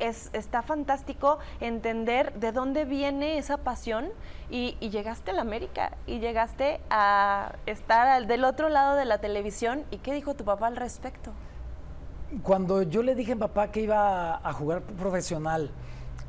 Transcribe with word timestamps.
es, 0.00 0.30
está 0.32 0.62
fantástico 0.62 1.38
entender 1.60 2.32
de 2.34 2.52
dónde 2.52 2.84
viene 2.84 3.38
esa 3.38 3.58
pasión 3.58 4.08
y, 4.50 4.76
llegaste 4.80 5.30
a 5.30 5.34
la 5.34 5.42
América 5.42 5.92
y 6.06 6.18
llegaste 6.18 6.80
a 6.90 7.54
estar 7.66 8.26
del 8.26 8.44
otro 8.44 8.68
lado 8.68 8.96
de 8.96 9.04
la 9.04 9.18
televisión. 9.18 9.84
¿Y 9.90 9.98
qué 9.98 10.12
dijo 10.12 10.34
tu 10.34 10.44
papá 10.44 10.66
al 10.66 10.76
respecto? 10.76 11.30
Cuando 12.42 12.82
yo 12.82 13.02
le 13.02 13.14
dije 13.14 13.32
a 13.32 13.36
papá 13.36 13.70
que 13.70 13.82
iba 13.82 14.36
a 14.36 14.52
jugar 14.52 14.82
profesional 14.82 15.70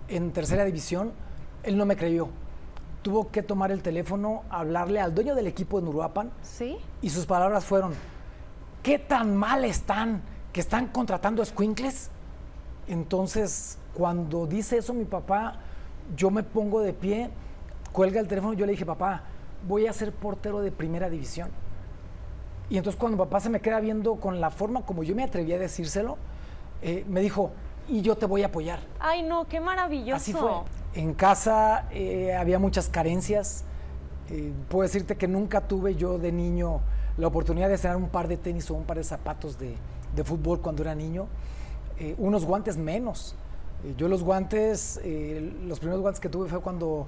en 0.08 0.32
tercera 0.32 0.64
división, 0.66 1.14
él 1.64 1.78
no 1.78 1.86
me 1.86 1.96
creyó. 1.96 2.30
Tuvo 3.02 3.32
que 3.32 3.42
tomar 3.42 3.72
el 3.72 3.82
teléfono, 3.82 4.44
hablarle 4.50 5.00
al 5.00 5.16
dueño 5.16 5.34
del 5.34 5.48
equipo 5.48 5.80
de 5.80 5.86
Nuruapan. 5.86 6.32
Sí. 6.44 6.78
Y 7.02 7.10
sus 7.10 7.26
palabras 7.26 7.66
fueron: 7.66 7.94
¿Qué 8.84 9.00
tan 9.00 9.36
mal 9.36 9.66
están 9.66 10.22
que 10.54 10.60
están 10.60 10.88
contratando 10.88 11.44
squinkles? 11.44 12.12
Entonces, 12.88 13.78
cuando 13.94 14.48
dice 14.48 14.78
eso 14.78 14.94
mi 14.94 15.06
papá, 15.06 15.56
yo 16.16 16.32
me 16.32 16.44
pongo 16.44 16.82
de 16.82 16.94
pie, 16.94 17.30
cuelga 17.92 18.20
el 18.20 18.28
teléfono, 18.28 18.54
yo 18.54 18.66
le 18.66 18.74
dije, 18.74 18.86
papá, 18.86 19.24
voy 19.68 19.88
a 19.88 19.94
ser 19.94 20.12
portero 20.12 20.62
de 20.62 20.72
primera 20.72 21.10
división. 21.10 21.50
Y 22.70 22.78
entonces 22.78 23.00
cuando 23.00 23.18
papá 23.18 23.40
se 23.40 23.50
me 23.50 23.60
queda 23.60 23.80
viendo 23.80 24.16
con 24.16 24.40
la 24.40 24.50
forma 24.50 24.84
como 24.86 25.04
yo 25.04 25.14
me 25.14 25.24
atreví 25.24 25.52
a 25.54 25.60
decírselo, 25.60 26.18
eh, 26.82 27.06
me 27.08 27.20
dijo, 27.22 27.52
y 27.88 28.02
yo 28.02 28.16
te 28.16 28.26
voy 28.26 28.44
a 28.44 28.48
apoyar. 28.48 28.80
Ay, 29.00 29.24
no, 29.24 29.46
qué 29.48 29.60
maravilloso. 29.60 30.16
Así 30.16 30.34
fue. 30.34 30.50
En 30.94 31.14
casa 31.14 31.86
eh, 31.92 32.34
había 32.34 32.60
muchas 32.60 32.88
carencias. 32.88 33.66
Eh, 34.30 34.54
puedo 34.70 34.84
decirte 34.84 35.18
que 35.18 35.28
nunca 35.28 35.62
tuve 35.62 35.96
yo 35.96 36.18
de 36.18 36.32
niño 36.32 36.80
la 37.18 37.28
oportunidad 37.28 37.68
de 37.68 37.78
tener 37.78 37.98
un 37.98 38.10
par 38.10 38.30
de 38.30 38.38
tenis 38.38 38.72
o 38.72 38.76
un 38.76 38.86
par 38.86 38.98
de 38.98 39.04
zapatos 39.04 39.60
de, 39.60 39.76
de 40.16 40.24
fútbol 40.24 40.62
cuando 40.62 40.84
era 40.84 40.96
niño. 40.96 41.28
Eh, 42.02 42.16
unos 42.18 42.46
guantes 42.46 42.78
menos. 42.78 43.36
Eh, 43.84 43.94
yo 43.96 44.08
los 44.08 44.24
guantes, 44.24 45.00
eh, 45.04 45.54
los 45.68 45.78
primeros 45.78 46.02
guantes 46.02 46.20
que 46.20 46.30
tuve 46.30 46.50
fue 46.50 46.60
cuando 46.60 47.06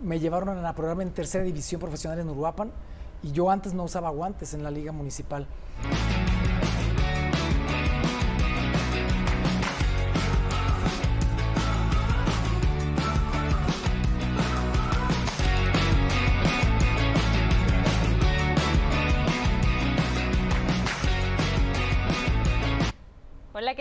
me 0.00 0.20
llevaron 0.20 0.64
a 0.64 0.72
programa 0.72 1.02
en 1.02 1.10
tercera 1.10 1.42
división 1.42 1.80
profesional 1.80 2.20
en 2.20 2.28
Uruapan 2.28 2.70
y 3.24 3.32
yo 3.32 3.50
antes 3.50 3.74
no 3.74 3.82
usaba 3.82 4.08
guantes 4.10 4.54
en 4.54 4.62
la 4.62 4.70
liga 4.70 4.92
municipal. 4.92 5.48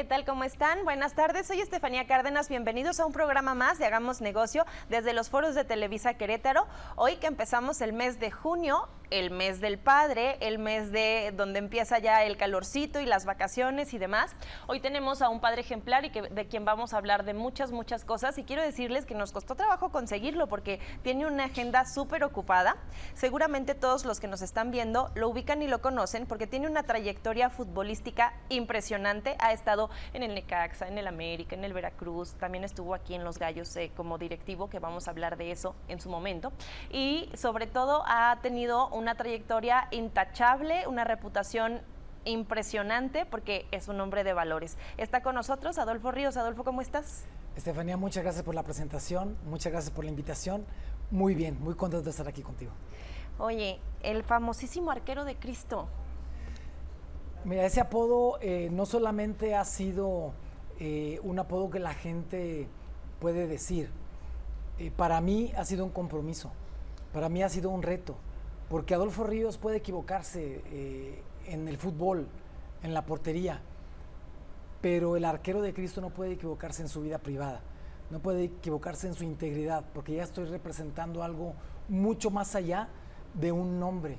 Tal? 0.05 0.23
¿Cómo 0.23 0.43
están? 0.43 0.83
Buenas 0.85 1.13
tardes, 1.13 1.47
soy 1.47 1.61
Estefanía 1.61 2.05
Cárdenas. 2.05 2.47
Bienvenidos 2.47 2.99
a 2.99 3.05
un 3.05 3.11
programa 3.11 3.55
más 3.55 3.79
de 3.79 3.85
Hagamos 3.85 4.21
Negocio 4.21 4.65
desde 4.87 5.13
los 5.13 5.29
foros 5.29 5.55
de 5.55 5.65
Televisa 5.65 6.13
Querétaro. 6.13 6.67
Hoy 6.95 7.15
que 7.15 7.25
empezamos 7.25 7.81
el 7.81 7.91
mes 7.91 8.19
de 8.19 8.29
junio, 8.29 8.87
el 9.09 9.31
mes 9.31 9.61
del 9.61 9.77
padre, 9.77 10.37
el 10.41 10.59
mes 10.59 10.91
de 10.91 11.33
donde 11.35 11.59
empieza 11.59 11.99
ya 11.99 12.23
el 12.23 12.37
calorcito 12.37 12.99
y 12.99 13.05
las 13.05 13.25
vacaciones 13.25 13.93
y 13.93 13.97
demás. 13.97 14.35
Hoy 14.67 14.79
tenemos 14.79 15.21
a 15.21 15.29
un 15.29 15.39
padre 15.39 15.61
ejemplar 15.61 16.05
y 16.05 16.09
de 16.09 16.47
quien 16.47 16.65
vamos 16.65 16.93
a 16.93 16.97
hablar 16.97 17.25
de 17.25 17.33
muchas, 17.33 17.71
muchas 17.71 18.05
cosas. 18.05 18.37
Y 18.37 18.43
quiero 18.43 18.61
decirles 18.61 19.05
que 19.05 19.15
nos 19.15 19.31
costó 19.31 19.55
trabajo 19.55 19.89
conseguirlo 19.89 20.47
porque 20.47 20.79
tiene 21.03 21.25
una 21.25 21.45
agenda 21.45 21.85
súper 21.85 22.23
ocupada. 22.23 22.77
Seguramente 23.13 23.75
todos 23.75 24.05
los 24.05 24.19
que 24.19 24.27
nos 24.27 24.41
están 24.41 24.71
viendo 24.71 25.11
lo 25.15 25.29
ubican 25.29 25.61
y 25.61 25.67
lo 25.67 25.81
conocen 25.81 26.25
porque 26.25 26.47
tiene 26.47 26.67
una 26.67 26.83
trayectoria 26.83 27.49
futbolística 27.49 28.33
impresionante. 28.49 29.35
Ha 29.39 29.53
estado 29.53 29.89
en 30.13 30.23
el 30.23 30.33
Necaxa, 30.33 30.87
en 30.87 30.97
el 30.97 31.07
América, 31.07 31.55
en 31.55 31.63
el 31.63 31.73
Veracruz, 31.73 32.33
también 32.33 32.63
estuvo 32.63 32.93
aquí 32.93 33.15
en 33.15 33.23
Los 33.23 33.39
Gallos 33.39 33.75
eh, 33.75 33.91
como 33.95 34.17
directivo, 34.17 34.69
que 34.69 34.79
vamos 34.79 35.07
a 35.07 35.11
hablar 35.11 35.37
de 35.37 35.51
eso 35.51 35.75
en 35.87 35.99
su 35.99 36.09
momento. 36.09 36.51
Y 36.91 37.29
sobre 37.35 37.67
todo 37.67 38.03
ha 38.07 38.37
tenido 38.41 38.87
una 38.95 39.15
trayectoria 39.15 39.87
intachable, 39.91 40.87
una 40.87 41.03
reputación 41.03 41.81
impresionante 42.23 43.25
porque 43.25 43.67
es 43.71 43.87
un 43.87 43.99
hombre 44.01 44.23
de 44.23 44.33
valores. 44.33 44.77
Está 44.97 45.21
con 45.21 45.35
nosotros 45.35 45.77
Adolfo 45.77 46.11
Ríos. 46.11 46.37
Adolfo, 46.37 46.63
¿cómo 46.63 46.81
estás? 46.81 47.25
Estefanía, 47.55 47.97
muchas 47.97 48.23
gracias 48.23 48.43
por 48.43 48.55
la 48.55 48.63
presentación, 48.63 49.37
muchas 49.45 49.71
gracias 49.71 49.93
por 49.93 50.03
la 50.03 50.09
invitación. 50.09 50.65
Muy 51.11 51.35
bien, 51.35 51.61
muy 51.61 51.75
contento 51.75 52.03
de 52.03 52.09
estar 52.09 52.27
aquí 52.27 52.41
contigo. 52.41 52.71
Oye, 53.37 53.79
el 54.01 54.23
famosísimo 54.23 54.91
arquero 54.91 55.25
de 55.25 55.35
Cristo, 55.35 55.87
Mira, 57.45 57.63
ese 57.63 57.79
apodo 57.79 58.39
eh, 58.41 58.69
no 58.71 58.87
solamente 58.87 59.53
ha 59.53 59.63
sido 59.65 60.33
eh, 60.79 61.19
un 61.21 61.37
apodo 61.37 61.69
que 61.69 61.77
la 61.77 61.93
gente 61.93 62.67
puede 63.19 63.45
decir, 63.45 63.91
eh, 64.79 64.89
para 64.89 65.21
mí 65.21 65.53
ha 65.55 65.63
sido 65.63 65.85
un 65.85 65.91
compromiso, 65.91 66.51
para 67.13 67.29
mí 67.29 67.43
ha 67.43 67.49
sido 67.49 67.69
un 67.69 67.83
reto, 67.83 68.15
porque 68.69 68.93
Adolfo 68.93 69.23
Ríos 69.23 69.57
puede 69.57 69.77
equivocarse 69.77 70.61
en 71.45 71.67
el 71.67 71.77
fútbol, 71.77 72.27
en 72.83 72.93
la 72.93 73.05
portería, 73.05 73.61
pero 74.81 75.15
el 75.15 75.25
arquero 75.25 75.61
de 75.61 75.73
Cristo 75.73 76.01
no 76.01 76.09
puede 76.09 76.33
equivocarse 76.33 76.81
en 76.81 76.89
su 76.89 77.01
vida 77.01 77.17
privada, 77.17 77.61
no 78.11 78.19
puede 78.19 78.45
equivocarse 78.45 79.07
en 79.07 79.13
su 79.13 79.23
integridad, 79.23 79.83
porque 79.93 80.15
ya 80.15 80.23
estoy 80.23 80.45
representando 80.45 81.23
algo 81.23 81.53
mucho 81.89 82.29
más 82.29 82.55
allá 82.55 82.89
de 83.33 83.51
un 83.51 83.79
nombre. 83.79 84.17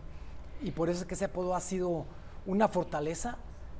Y 0.62 0.70
por 0.70 0.88
eso 0.88 1.02
es 1.02 1.06
que 1.06 1.14
ese 1.14 1.26
apodo 1.26 1.54
ha 1.54 1.60
sido 1.60 2.04
una 2.46 2.68
fortaleza 2.68 3.36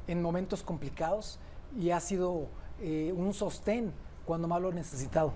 en 0.07 0.23
momentos 0.23 0.63
complicados 0.63 1.39
y 1.79 1.91
ha 1.91 2.01
sido 2.01 2.47
eh, 2.81 3.13
un 3.17 3.33
sostén 3.33 3.93
cuando 4.25 4.49
más 4.49 4.61
lo 4.61 4.71
he 4.71 4.75
necesitado. 4.75 5.33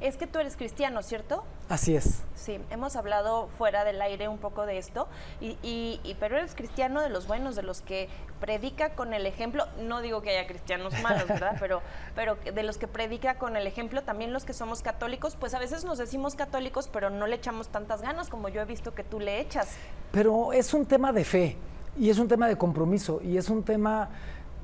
Es 0.00 0.16
que 0.16 0.26
tú 0.26 0.38
eres 0.38 0.56
cristiano, 0.56 1.02
¿cierto? 1.02 1.44
Así 1.68 1.96
es. 1.96 2.22
Sí, 2.34 2.60
hemos 2.70 2.96
hablado 2.96 3.48
fuera 3.58 3.84
del 3.84 4.00
aire 4.00 4.28
un 4.28 4.38
poco 4.38 4.64
de 4.64 4.78
esto, 4.78 5.08
y, 5.40 5.58
y, 5.62 6.16
pero 6.20 6.36
eres 6.38 6.54
cristiano 6.54 7.00
de 7.00 7.08
los 7.08 7.26
buenos, 7.26 7.56
de 7.56 7.62
los 7.62 7.80
que 7.80 8.08
predica 8.40 8.90
con 8.90 9.12
el 9.12 9.26
ejemplo, 9.26 9.64
no 9.80 10.00
digo 10.00 10.22
que 10.22 10.30
haya 10.30 10.46
cristianos 10.46 10.94
malos, 11.02 11.26
¿verdad? 11.28 11.56
pero, 11.58 11.82
pero 12.14 12.36
de 12.36 12.62
los 12.62 12.78
que 12.78 12.86
predica 12.86 13.38
con 13.38 13.56
el 13.56 13.66
ejemplo, 13.66 14.02
también 14.02 14.32
los 14.32 14.44
que 14.44 14.52
somos 14.52 14.82
católicos, 14.82 15.36
pues 15.38 15.54
a 15.54 15.58
veces 15.58 15.84
nos 15.84 15.98
decimos 15.98 16.36
católicos, 16.36 16.88
pero 16.92 17.10
no 17.10 17.26
le 17.26 17.36
echamos 17.36 17.68
tantas 17.68 18.02
ganas 18.02 18.28
como 18.28 18.48
yo 18.48 18.62
he 18.62 18.64
visto 18.64 18.94
que 18.94 19.04
tú 19.04 19.20
le 19.20 19.40
echas. 19.40 19.68
Pero 20.12 20.52
es 20.52 20.72
un 20.74 20.86
tema 20.86 21.12
de 21.12 21.24
fe. 21.24 21.56
Y 21.98 22.10
es 22.10 22.18
un 22.18 22.28
tema 22.28 22.46
de 22.46 22.56
compromiso 22.56 23.20
y 23.22 23.36
es 23.36 23.50
un 23.50 23.64
tema 23.64 24.10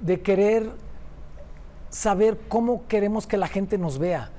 de 0.00 0.21
querer 0.21 0.71
saber 1.91 2.39
cómo 2.49 2.87
queremos 2.87 3.27
que 3.27 3.37
la 3.37 3.49
gente 3.49 3.77
nos 3.77 3.99
vea. 3.99 4.31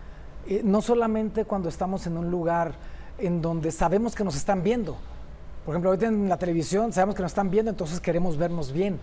Eh, 0.47 0.61
no 0.63 0.81
solamente 0.81 1.45
cuando 1.45 1.69
estamos 1.69 2.05
en 2.07 2.17
un 2.17 2.29
lugar 2.31 2.73
en 3.17 3.41
donde 3.41 3.71
sabemos 3.71 4.15
que 4.15 4.23
nos 4.23 4.35
están 4.35 4.63
viendo. 4.63 4.97
Por 5.65 5.73
ejemplo, 5.73 5.89
ahorita 5.89 6.07
en 6.07 6.29
la 6.29 6.37
televisión 6.37 6.93
sabemos 6.93 7.15
que 7.15 7.23
nos 7.23 7.31
están 7.31 7.49
viendo, 7.49 7.71
entonces 7.71 7.99
queremos 7.99 8.37
vernos 8.37 8.71
bien. 8.71 8.99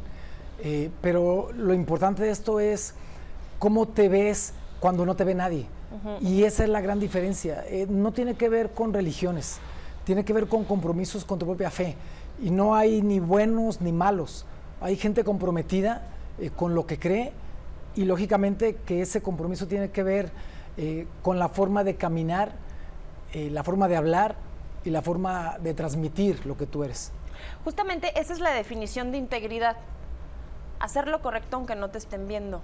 Eh, 0.65 0.91
pero 1.01 1.51
lo 1.57 1.75
importante 1.75 2.23
de 2.23 2.31
esto 2.31 2.61
es 2.61 2.95
cómo 3.59 3.89
te 3.89 4.09
ves 4.09 4.53
cuando 4.79 5.05
no 5.05 5.17
te 5.17 5.25
ve 5.25 5.35
nadie. 5.35 5.67
Y 6.21 6.45
esa 6.45 6.65
es 6.65 6.71
la 6.71 6.81
gran 6.81 6.99
diferencia. 6.99 7.65
Eh, 7.69 7.87
no 7.89 8.13
tiene 8.13 8.35
que 8.35 8.49
ver 8.49 8.71
con 8.71 8.93
religiones, 8.93 9.59
tiene 10.05 10.25
que 10.25 10.33
ver 10.33 10.49
con 10.49 10.65
compromisos 10.65 11.25
con 11.25 11.39
tu 11.39 11.47
propia 11.47 11.71
fe 11.71 11.97
y 12.43 12.51
no 12.51 12.75
hay 12.75 13.03
ni 13.03 13.21
buenos 13.21 13.81
ni 13.81 13.93
malos. 13.93 14.47
Hay 14.81 14.97
gente 14.97 15.23
comprometida 15.23 16.03
eh, 16.39 16.51
con 16.55 16.75
lo 16.75 16.87
que 16.87 16.99
cree 16.99 17.33
y 17.95 18.05
lógicamente 18.05 18.77
que 18.87 19.03
ese 19.03 19.21
compromiso 19.21 19.67
tiene 19.67 19.91
que 19.91 20.03
ver 20.03 20.33
eh, 20.77 21.07
con 21.23 21.39
la 21.39 21.49
forma 21.49 21.85
de 21.85 21.97
caminar, 21.97 22.53
eh, 23.33 23.51
la 23.51 23.63
forma 23.63 23.89
de 23.89 23.97
hablar 23.97 24.37
y 24.85 24.91
la 24.91 25.03
forma 25.03 25.59
de 25.59 25.75
transmitir 25.75 26.47
lo 26.47 26.57
que 26.57 26.67
tú 26.67 26.85
eres. 26.85 27.13
Justamente 27.65 28.19
esa 28.19 28.33
es 28.33 28.41
la 28.41 28.51
definición 28.51 29.13
de 29.13 29.19
integridad. 29.19 29.77
Hacer 30.81 31.09
lo 31.09 31.23
correcto 31.23 31.57
aunque 31.57 31.77
no 31.77 31.91
te 31.91 31.99
estén 31.99 32.27
viendo. 32.27 32.61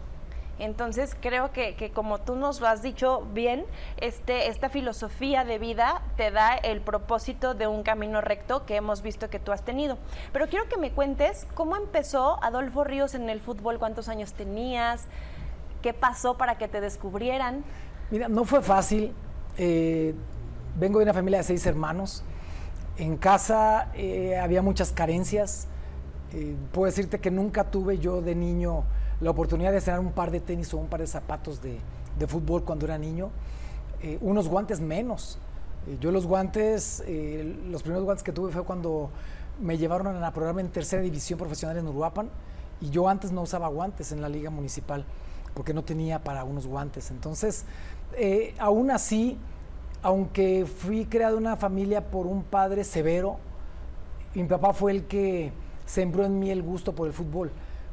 Entonces 0.59 1.17
creo 1.21 1.53
que, 1.53 1.93
como 1.95 2.19
tú 2.19 2.35
nos 2.35 2.61
lo 2.61 2.67
has 2.67 2.83
dicho 2.83 3.23
bien, 3.33 3.65
este, 3.99 4.49
esta 4.49 4.69
filosofía 4.69 5.45
de 5.45 5.59
vida 5.59 6.03
te 6.17 6.31
da 6.31 6.55
el 6.55 6.81
propósito 6.81 7.55
de 7.55 7.69
un 7.69 7.85
camino 7.85 8.21
recto 8.21 8.67
que 8.67 8.77
hemos 8.77 9.03
visto 9.03 9.31
que 9.31 9.39
tú 9.39 9.53
has 9.53 9.65
tenido. 9.65 9.99
Pero 10.33 10.49
quiero 10.49 10.69
que 10.69 10.77
me 10.77 10.91
cuentes 10.91 11.47
cómo 11.55 11.77
empezó 11.77 12.43
Adolfo 12.43 12.83
Ríos 12.83 13.15
en 13.15 13.31
el 13.31 13.41
fútbol, 13.41 13.79
cuántos 13.79 14.09
años 14.09 14.33
tenías, 14.33 15.07
qué 15.81 15.95
pasó 15.95 16.37
para 16.37 16.59
que 16.59 16.67
te 16.67 16.81
descubrieran. 16.81 17.65
Mira, 18.11 18.29
no 18.29 18.45
fue 18.45 18.63
fácil. 18.63 19.13
Eh, 19.59 20.15
vengo 20.79 20.99
de 20.99 21.05
una 21.05 21.15
familia 21.15 21.39
de 21.39 21.45
seis 21.45 21.67
hermanos. 21.67 22.23
En 22.97 23.17
casa 23.17 23.91
eh, 23.95 24.39
había 24.39 24.63
muchas 24.63 24.93
carencias. 24.93 25.69
Eh, 26.33 26.57
puedo 26.73 26.87
decirte 26.87 27.21
que 27.21 27.31
nunca 27.31 27.65
tuve 27.65 27.99
yo 27.99 28.23
de 28.23 28.35
niño 28.35 28.85
la 29.21 29.31
oportunidad 29.31 29.73
de 29.73 29.81
tener 29.81 30.01
un 30.01 30.13
par 30.13 30.31
de 30.31 30.41
tenis 30.41 30.73
o 30.73 30.79
un 30.79 30.89
par 30.89 31.01
de 31.01 31.07
zapatos 31.07 31.61
de, 31.61 31.79
fútbol 32.27 32.65
cuando 32.65 32.87
era 32.87 32.99
niño, 32.99 33.31
eh, 34.03 34.19
unos 34.21 34.49
guantes 34.49 34.81
menos. 34.81 35.39
Yo 36.01 36.11
los 36.11 36.27
guantes, 36.27 37.03
los 37.71 37.83
primeros 37.83 38.05
guantes 38.05 38.23
que 38.23 38.33
tuve 38.33 38.53
fue 38.53 38.63
cuando 38.65 39.11
me 39.61 39.79
llevaron 39.79 40.23
a 40.23 40.33
programa 40.33 40.61
en 40.61 40.69
tercera 40.69 41.01
división 41.01 41.39
profesional 41.39 41.79
en 41.79 41.87
Uruapan 41.87 42.29
y 42.81 42.91
yo 42.91 43.09
antes 43.09 43.33
no 43.33 43.43
usaba 43.43 43.69
guantes 43.69 44.13
en 44.13 44.21
la 44.21 44.29
liga 44.29 44.51
municipal. 44.51 45.05
porque 45.55 45.75
no 45.75 45.83
tenía 45.83 46.23
para 46.23 46.45
unos 46.45 46.69
guantes. 46.69 47.11
Entonces, 47.11 47.65
eh, 48.17 48.55
aún 48.59 48.91
así, 48.91 49.39
aunque 50.03 50.67
fui 50.67 51.05
creado 51.07 51.37
en 51.37 51.45
una 51.45 51.57
familia 51.57 52.11
por 52.11 52.27
un 52.27 52.43
padre 52.43 52.85
severo, 52.85 53.39
mi 54.35 54.45
papá 54.45 54.73
fue 54.73 54.93
el 54.93 55.05
que 55.05 55.53
sembró 55.87 56.25
en 56.25 56.39
mí 56.39 56.51
el 56.51 56.63
gusto 56.63 56.95
por 56.95 57.07
el 57.07 57.13
fútbol, 57.13 57.51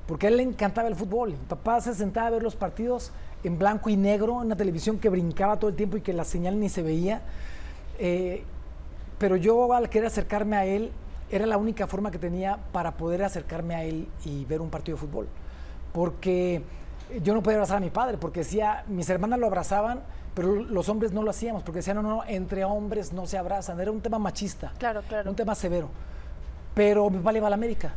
porque 0.07 0.27
a 0.27 0.29
él 0.29 0.37
le 0.37 0.43
encantaba 0.43 0.87
el 0.87 0.95
fútbol. 0.95 1.31
Mi 1.31 1.47
papá 1.47 1.81
se 1.81 1.93
sentaba 1.93 2.27
a 2.27 2.31
ver 2.31 2.43
los 2.43 2.55
partidos 2.55 3.11
en 3.43 3.57
blanco 3.57 3.89
y 3.89 3.97
negro, 3.97 4.41
en 4.41 4.47
una 4.47 4.55
televisión 4.55 4.99
que 4.99 5.09
brincaba 5.09 5.57
todo 5.57 5.69
el 5.69 5.75
tiempo 5.75 5.97
y 5.97 6.01
que 6.01 6.13
la 6.13 6.25
señal 6.25 6.59
ni 6.59 6.69
se 6.69 6.81
veía. 6.81 7.21
Eh, 7.99 8.43
pero 9.17 9.35
yo 9.35 9.71
al 9.73 9.89
querer 9.89 10.07
acercarme 10.07 10.57
a 10.57 10.65
él, 10.65 10.91
era 11.31 11.45
la 11.45 11.57
única 11.57 11.87
forma 11.87 12.11
que 12.11 12.19
tenía 12.19 12.59
para 12.71 12.97
poder 12.97 13.23
acercarme 13.23 13.75
a 13.75 13.83
él 13.83 14.07
y 14.25 14.45
ver 14.45 14.61
un 14.61 14.69
partido 14.69 14.97
de 14.97 15.01
fútbol. 15.01 15.27
Porque 15.93 16.61
yo 17.21 17.33
no 17.33 17.41
podía 17.41 17.57
abrazar 17.57 17.77
a 17.77 17.81
mi 17.81 17.89
padre, 17.89 18.17
porque 18.17 18.41
decía, 18.41 18.83
mis 18.87 19.09
hermanas 19.09 19.39
lo 19.39 19.47
abrazaban, 19.47 20.01
pero 20.33 20.55
los 20.55 20.89
hombres 20.89 21.11
no 21.11 21.23
lo 21.23 21.29
hacíamos, 21.29 21.63
porque 21.63 21.79
decían, 21.79 21.97
no, 21.97 22.03
no, 22.03 22.23
entre 22.27 22.65
hombres 22.65 23.13
no 23.13 23.25
se 23.25 23.37
abrazan. 23.37 23.79
Era 23.79 23.91
un 23.91 24.01
tema 24.01 24.19
machista. 24.19 24.73
Claro, 24.77 25.01
claro. 25.07 25.29
Un 25.29 25.35
tema 25.35 25.55
severo. 25.55 25.89
Pero 26.73 27.09
mi 27.09 27.17
papá 27.19 27.31
le 27.31 27.37
iba 27.37 27.47
a 27.47 27.49
la 27.49 27.55
América. 27.55 27.93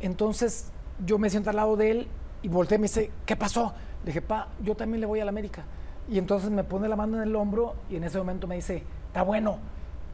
Entonces 0.00 0.70
yo 1.04 1.18
me 1.18 1.30
siento 1.30 1.50
al 1.50 1.56
lado 1.56 1.76
de 1.76 1.90
él 1.90 2.08
y 2.42 2.48
volteé 2.48 2.76
y 2.76 2.78
me 2.80 2.84
dice, 2.84 3.10
¿qué 3.24 3.36
pasó? 3.36 3.72
Le 4.04 4.06
dije, 4.06 4.20
pa, 4.20 4.48
yo 4.62 4.74
también 4.74 5.00
le 5.00 5.06
voy 5.06 5.20
a 5.20 5.24
la 5.24 5.30
América. 5.30 5.64
Y 6.08 6.18
entonces 6.18 6.50
me 6.50 6.64
pone 6.64 6.88
la 6.88 6.96
mano 6.96 7.16
en 7.16 7.22
el 7.22 7.34
hombro 7.36 7.74
y 7.88 7.96
en 7.96 8.04
ese 8.04 8.18
momento 8.18 8.46
me 8.46 8.56
dice, 8.56 8.82
está 9.06 9.22
bueno. 9.22 9.58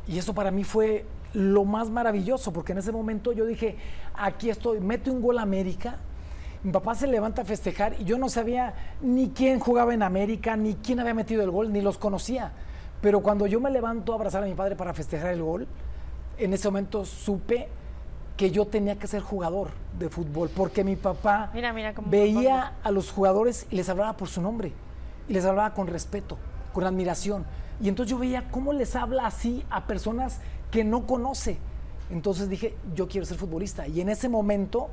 Y 0.07 0.19
eso 0.19 0.35
para 0.35 0.51
mí 0.51 0.63
fue 0.65 1.07
lo 1.33 1.65
más 1.65 1.91
maravilloso, 1.91 2.53
porque 2.53 2.73
en 2.73 2.79
ese 2.79 2.93
momento 2.93 3.33
yo 3.33 3.45
dije, 3.47 3.77
aquí 4.15 4.51
estoy, 4.51 4.81
mete 4.81 5.11
un 5.11 5.21
gol 5.21 5.39
a 5.39 5.43
América. 5.43 5.99
Mi 6.63 6.73
papá 6.73 6.95
se 6.95 7.07
levanta 7.07 7.43
a 7.43 7.45
festejar 7.45 7.95
y 8.01 8.05
yo 8.05 8.19
no 8.19 8.29
sabía 8.29 8.75
ni 9.01 9.31
quién 9.31 9.61
jugaba 9.61 9.95
en 9.95 10.03
América, 10.03 10.57
ni 10.57 10.75
quién 10.75 10.99
había 10.99 11.15
metido 11.15 11.43
el 11.43 11.51
gol, 11.51 11.73
ni 11.73 11.81
los 11.81 11.99
conocía. 11.99 12.53
Pero 13.01 13.21
cuando 13.21 13.47
yo 13.47 13.61
me 13.61 13.71
levanto 13.71 14.13
a 14.13 14.17
abrazar 14.17 14.43
a 14.43 14.47
mi 14.47 14.55
padre 14.55 14.75
para 14.75 14.93
festejar 14.93 15.33
el 15.33 15.43
gol, 15.43 15.69
en 16.37 16.53
ese 16.53 16.69
momento 16.69 17.05
supe 17.05 17.69
que 18.37 18.51
yo 18.51 18.67
tenía 18.67 18.97
que 18.99 19.07
ser 19.07 19.21
jugador 19.21 19.71
de 19.99 20.09
fútbol, 20.09 20.49
porque 20.55 20.85
mi 20.85 20.97
papá 20.97 21.53
veía 22.07 22.75
a 22.83 22.91
los 22.91 23.11
jugadores 23.11 23.67
y 23.71 23.77
les 23.77 23.89
hablaba 23.89 24.17
por 24.17 24.29
su 24.29 24.41
nombre, 24.41 24.73
y 25.29 25.33
les 25.33 25.45
hablaba 25.45 25.75
con 25.75 25.87
respeto, 25.87 26.39
con 26.73 26.85
admiración. 26.85 27.45
Y 27.81 27.89
entonces 27.89 28.11
yo 28.11 28.19
veía 28.19 28.49
cómo 28.51 28.73
les 28.73 28.97
habla 28.97 29.27
así 29.27 29.65
a 29.71 29.87
personas 29.87 30.41
que 30.71 30.83
no 30.83 31.07
conoce. 31.07 31.59
Entonces 32.11 32.49
dije, 32.49 32.75
yo 32.95 33.09
quiero 33.09 33.27
ser 33.27 33.37
futbolista. 33.37 33.87
Y 33.87 34.01
en 34.01 34.09
ese 34.09 34.29
momento 34.29 34.89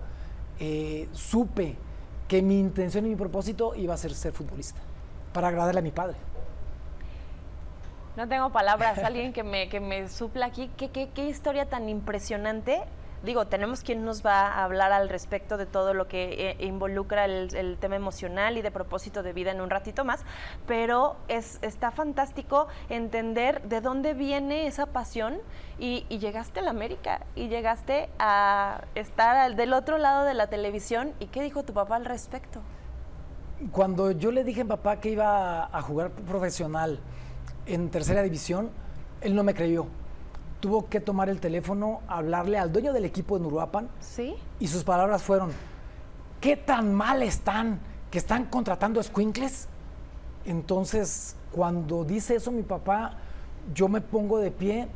eh, 0.59 1.07
supe 1.13 1.75
que 2.27 2.41
mi 2.41 2.59
intención 2.59 3.05
y 3.05 3.09
mi 3.09 3.15
propósito 3.15 3.75
iba 3.75 3.93
a 3.93 3.97
ser 3.97 4.13
ser 4.13 4.33
futbolista, 4.33 4.79
para 5.33 5.49
agradarle 5.49 5.79
a 5.79 5.83
mi 5.83 5.91
padre. 5.91 6.17
No 8.17 8.27
tengo 8.27 8.51
palabras, 8.51 8.97
alguien 8.99 9.33
que 9.33 9.43
me, 9.43 9.67
que 9.67 9.81
me 9.81 10.07
supla 10.07 10.45
aquí. 10.45 10.71
¿Qué, 10.77 10.89
qué, 10.89 11.09
qué 11.13 11.27
historia 11.27 11.67
tan 11.67 11.89
impresionante 11.89 12.81
digo, 13.25 13.47
tenemos 13.47 13.81
quien 13.81 14.05
nos 14.05 14.25
va 14.25 14.47
a 14.47 14.63
hablar 14.63 14.91
al 14.91 15.09
respecto 15.09 15.57
de 15.57 15.65
todo 15.65 15.93
lo 15.93 16.07
que 16.07 16.51
eh, 16.51 16.65
involucra 16.65 17.25
el, 17.25 17.77
tema 17.79 17.95
emocional 17.95 18.57
y 18.57 18.61
de 18.61 18.71
propósito 18.71 19.23
de 19.23 19.33
vida 19.33 19.51
en 19.51 19.59
un 19.59 19.69
ratito 19.69 20.05
más, 20.05 20.23
pero 20.67 21.17
es, 21.27 21.59
está 21.61 21.91
fantástico 21.91 22.67
entender 22.89 23.61
de 23.63 23.81
dónde 23.81 24.13
viene 24.13 24.67
esa 24.67 24.85
pasión 24.85 25.39
y, 25.77 26.05
llegaste 26.09 26.61
a 26.61 26.63
la 26.63 26.69
América 26.69 27.21
y 27.35 27.49
llegaste 27.49 28.09
a 28.19 28.85
estar 28.95 29.55
del 29.55 29.73
otro 29.73 29.97
lado 29.97 30.23
de 30.23 30.33
la 30.33 30.47
televisión 30.47 31.13
y 31.19 31.25
qué 31.27 31.41
dijo 31.41 31.63
tu 31.63 31.73
papá 31.73 31.97
al 31.97 32.05
respecto. 32.05 32.61
Cuando 33.71 34.11
yo 34.11 34.31
le 34.31 34.43
dije 34.43 34.61
a 34.61 34.65
papá 34.65 34.99
que 34.99 35.09
iba 35.09 35.65
a 35.65 35.81
jugar 35.81 36.11
profesional 36.11 36.99
en 37.65 37.89
tercera 37.89 38.21
división, 38.21 38.69
él 39.21 39.35
no 39.35 39.43
me 39.43 39.53
creyó 39.53 39.87
tuvo 40.65 40.89
que 40.89 40.99
tomar 40.99 41.29
el 41.29 41.39
teléfono, 41.39 42.01
hablarle 42.07 42.57
al 42.57 42.71
dueño 42.71 42.91
del 42.91 43.05
equipo 43.05 43.37
de 43.37 43.45
Uruapan. 43.45 43.87
Sí. 43.99 44.35
Y 44.59 44.67
sus 44.67 44.83
palabras 44.83 45.21
fueron, 45.21 45.51
¿qué 46.41 46.57
tan 46.57 46.91
mal 46.91 47.21
están 47.21 47.79
que 48.09 48.17
están 48.17 48.45
contratando 48.45 49.03
squinkles? 49.03 49.67
Entonces, 50.43 51.35
cuando 51.51 52.03
dice 52.03 52.37
eso 52.37 52.51
mi 52.51 52.63
papá, 52.63 53.13
yo 53.75 53.87
me 53.87 54.01
pongo 54.01 54.39
de 54.39 54.49
pie, 54.49 54.87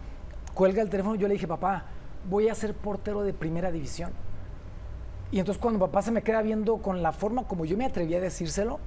cuelga 0.56 0.81
el 0.81 0.89
teléfono, 0.89 1.13
yo 1.13 1.27
le 1.27 1.36
dije, 1.36 1.48
papá, 1.48 1.83
voy 2.27 2.50
a 2.50 2.56
ser 2.56 2.74
portero 2.74 3.21
de 3.21 3.31
primera 3.31 3.71
división. 3.71 4.12
Y 5.31 5.38
entonces 5.38 5.62
cuando 5.62 5.80
papá 5.80 6.01
se 6.01 6.10
me 6.10 6.24
queda 6.24 6.42
viendo 6.42 6.77
con 6.77 7.04
la 7.04 7.12
forma 7.12 7.44
como 7.44 7.63
yo 7.63 7.77
me 7.77 7.86
atreví 7.86 8.16
a 8.16 8.19
decírselo, 8.19 8.80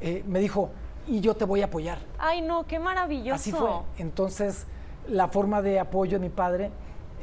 eh, 0.00 0.24
me 0.26 0.40
dijo, 0.40 0.70
y 1.06 1.20
yo 1.20 1.36
te 1.36 1.44
voy 1.44 1.62
a 1.62 1.66
apoyar. 1.66 1.98
Ay, 2.18 2.42
no, 2.42 2.66
qué 2.66 2.80
maravilloso. 2.80 3.36
Así 3.36 3.52
fue. 3.52 3.70
Entonces, 3.98 4.66
la 5.08 5.28
forma 5.28 5.62
de 5.62 5.78
apoyo 5.78 6.18
de 6.18 6.28
mi 6.28 6.28
padre 6.28 6.70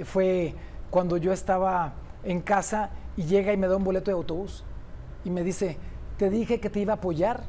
fue 0.03 0.56
cuando 0.89 1.18
yo 1.18 1.31
estaba 1.31 1.94
en 2.24 2.41
casa 2.41 2.89
y 3.15 3.24
llega 3.24 3.53
y 3.53 3.57
me 3.57 3.68
da 3.68 3.75
un 3.75 3.83
boleto 3.83 4.12
de 4.12 4.18
autobús 4.18 4.63
y 5.25 5.30
me 5.30 5.44
dice, 5.44 5.77
te 6.18 6.30
dije 6.30 6.59
que 6.59 6.69
te 6.69 6.80
iba 6.80 6.94
a 6.94 6.95
apoyar 6.97 7.41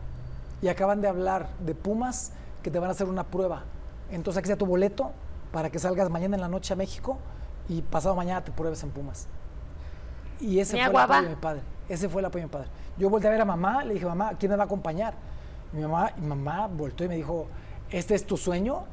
y 0.63 0.69
acaban 0.69 1.01
de 1.01 1.09
hablar 1.09 1.49
de 1.61 1.75
Pumas 1.75 2.33
que 2.63 2.71
te 2.71 2.79
van 2.79 2.89
a 2.89 2.93
hacer 2.93 3.09
una 3.09 3.25
prueba. 3.25 3.65
Entonces 4.11 4.39
aquí 4.39 4.51
está 4.51 4.59
tu 4.59 4.67
boleto 4.67 5.13
para 5.53 5.71
que 5.71 5.79
salgas 5.79 6.11
mañana 6.11 6.37
en 6.37 6.41
la 6.41 6.49
noche 6.49 6.73
a 6.73 6.77
México 6.77 7.19
y 7.69 7.83
pasado 7.83 8.15
mañana 8.15 8.43
te 8.43 8.53
pruebes 8.53 8.83
en 8.83 8.91
Pumas. 8.91 9.29
Y 10.41 10.59
ese 10.59 10.77
fue 10.77 10.91
el 10.91 10.97
apoyo 10.97 11.23
de 11.23 11.29
mi 11.29 11.37
padre. 11.37 11.61
Ese 11.89 12.09
fue 12.09 12.21
el 12.21 12.27
apoyo 12.27 12.43
de 12.43 12.47
mi 12.47 12.53
padre. 12.53 12.69
Yo 12.99 13.11
volteé 13.11 13.29
a 13.29 13.33
ver 13.33 13.41
a 13.41 13.45
mamá, 13.45 13.85
le 13.85 13.95
dije, 13.95 14.07
mamá, 14.07 14.33
¿quién 14.39 14.51
me 14.51 14.57
va 14.57 14.65
a 14.65 14.67
acompañar? 14.67 15.15
mi 15.75 15.83
mamá, 15.83 16.13
y 16.17 16.21
mamá 16.21 16.69
volteó 16.69 17.07
y 17.07 17.09
me 17.09 17.17
dijo, 17.17 17.49
¿este 17.91 18.15
es 18.15 18.25
tu 18.25 18.37
sueño? 18.37 18.85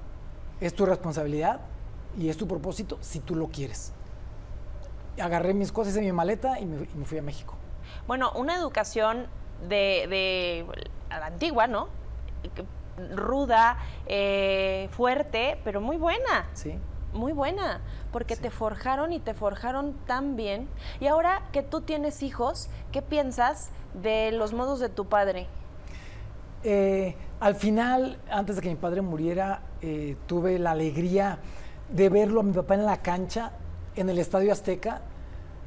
Es 0.61 0.75
tu 0.75 0.85
responsabilidad 0.85 1.59
y 2.17 2.29
es 2.29 2.37
tu 2.37 2.47
propósito 2.47 2.97
si 3.01 3.19
tú 3.19 3.35
lo 3.35 3.47
quieres. 3.47 3.91
Agarré 5.19 5.53
mis 5.53 5.71
cosas 5.71 5.95
en 5.97 6.05
mi 6.05 6.11
maleta 6.11 6.59
y 6.59 6.65
me, 6.65 6.85
fui 7.05 7.17
a 7.17 7.21
México. 7.21 7.55
Bueno, 8.07 8.31
una 8.33 8.55
educación 8.55 9.27
de, 9.67 10.65
la 11.09 11.25
antigua, 11.25 11.67
¿no? 11.67 11.89
Ruda, 13.15 13.77
eh, 14.05 14.87
fuerte, 14.91 15.59
pero 15.63 15.81
muy 15.81 15.97
buena. 15.97 16.47
Sí. 16.53 16.77
Muy 17.13 17.33
buena, 17.33 17.81
porque 18.13 18.37
te 18.37 18.49
forjaron 18.49 19.11
y 19.11 19.19
te 19.19 19.33
forjaron 19.33 19.93
tan 20.05 20.37
bien. 20.37 20.69
Y 21.01 21.07
ahora 21.07 21.41
que 21.51 21.61
tú 21.61 21.81
tienes 21.81 22.23
hijos, 22.23 22.69
¿qué 22.93 23.01
piensas 23.01 23.69
de 23.93 24.31
los 24.31 24.53
modos 24.53 24.79
de 24.79 24.87
tu 24.87 25.05
padre? 25.05 25.47
Eh, 26.63 27.15
al 27.41 27.55
final, 27.55 28.17
antes 28.29 28.55
de 28.55 28.61
que 28.61 28.69
mi 28.69 28.75
padre 28.75 29.01
muriera, 29.01 29.61
eh, 29.81 30.15
tuve 30.27 30.59
la 30.59 30.71
alegría 30.71 31.39
de 31.89 32.07
verlo 32.07 32.39
a 32.39 32.43
mi 32.43 32.53
papá 32.53 32.75
en 32.75 32.85
la 32.85 32.97
cancha, 32.97 33.51
en 33.95 34.09
el 34.09 34.19
Estadio 34.19 34.53
Azteca, 34.53 35.01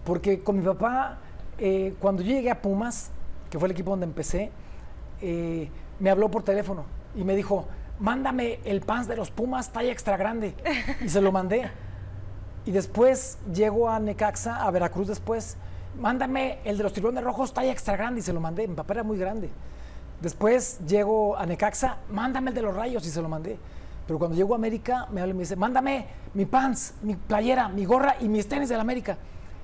porque 0.04 0.42
con 0.42 0.56
mi 0.56 0.64
papá, 0.64 1.18
eh, 1.58 1.94
cuando 1.98 2.22
yo 2.22 2.30
llegué 2.30 2.50
a 2.50 2.62
Pumas, 2.62 3.10
que 3.50 3.58
fue 3.58 3.66
el 3.66 3.72
equipo 3.72 3.90
donde 3.90 4.06
empecé, 4.06 4.50
me 6.00 6.10
habló 6.10 6.30
por 6.30 6.42
teléfono 6.42 6.84
y 7.14 7.24
me 7.24 7.34
dijo, 7.34 7.66
mándame 7.98 8.60
el 8.64 8.80
pants 8.80 9.08
de 9.08 9.16
los 9.16 9.30
Pumas 9.30 9.70
talla 9.70 9.90
extra 9.90 10.16
grande. 10.16 10.54
Y 11.04 11.08
se 11.08 11.20
lo 11.20 11.32
mandé. 11.32 11.70
Y 12.66 12.70
después 12.70 13.38
llego 13.52 13.90
a 13.90 13.98
Necaxa, 13.98 14.64
a 14.64 14.70
Veracruz 14.70 15.08
después, 15.08 15.56
mándame 15.98 16.58
el 16.64 16.76
de 16.76 16.84
los 16.84 16.92
tiburones 16.92 17.24
rojos 17.24 17.52
talla 17.52 17.72
extra 17.72 17.96
grande 17.96 18.20
y 18.20 18.22
se 18.22 18.32
lo 18.32 18.40
mandé. 18.40 18.68
Mi 18.68 18.74
papá 18.74 18.94
era 18.94 19.02
muy 19.02 19.18
grande. 19.18 19.50
Después 20.20 20.78
llego 20.86 21.36
a 21.36 21.46
Necaxa, 21.46 21.98
mándame 22.10 22.50
el 22.50 22.54
de 22.54 22.62
los 22.62 22.74
rayos 22.74 23.06
y 23.06 23.10
se 23.10 23.20
lo 23.20 23.28
mandé. 23.28 23.58
Pero 24.06 24.18
cuando 24.18 24.36
llego 24.36 24.54
a 24.54 24.56
América, 24.56 25.06
me 25.10 25.20
habla 25.20 25.32
y 25.32 25.36
me 25.36 25.42
dice, 25.42 25.56
mándame 25.56 26.06
mi 26.34 26.44
pants, 26.46 26.94
mi 27.02 27.16
playera, 27.16 27.68
mi 27.68 27.84
gorra 27.84 28.16
y 28.20 28.28
mis 28.28 28.48
tenis 28.48 28.68
de 28.68 28.76
la 28.76 28.82
América. 28.82 29.16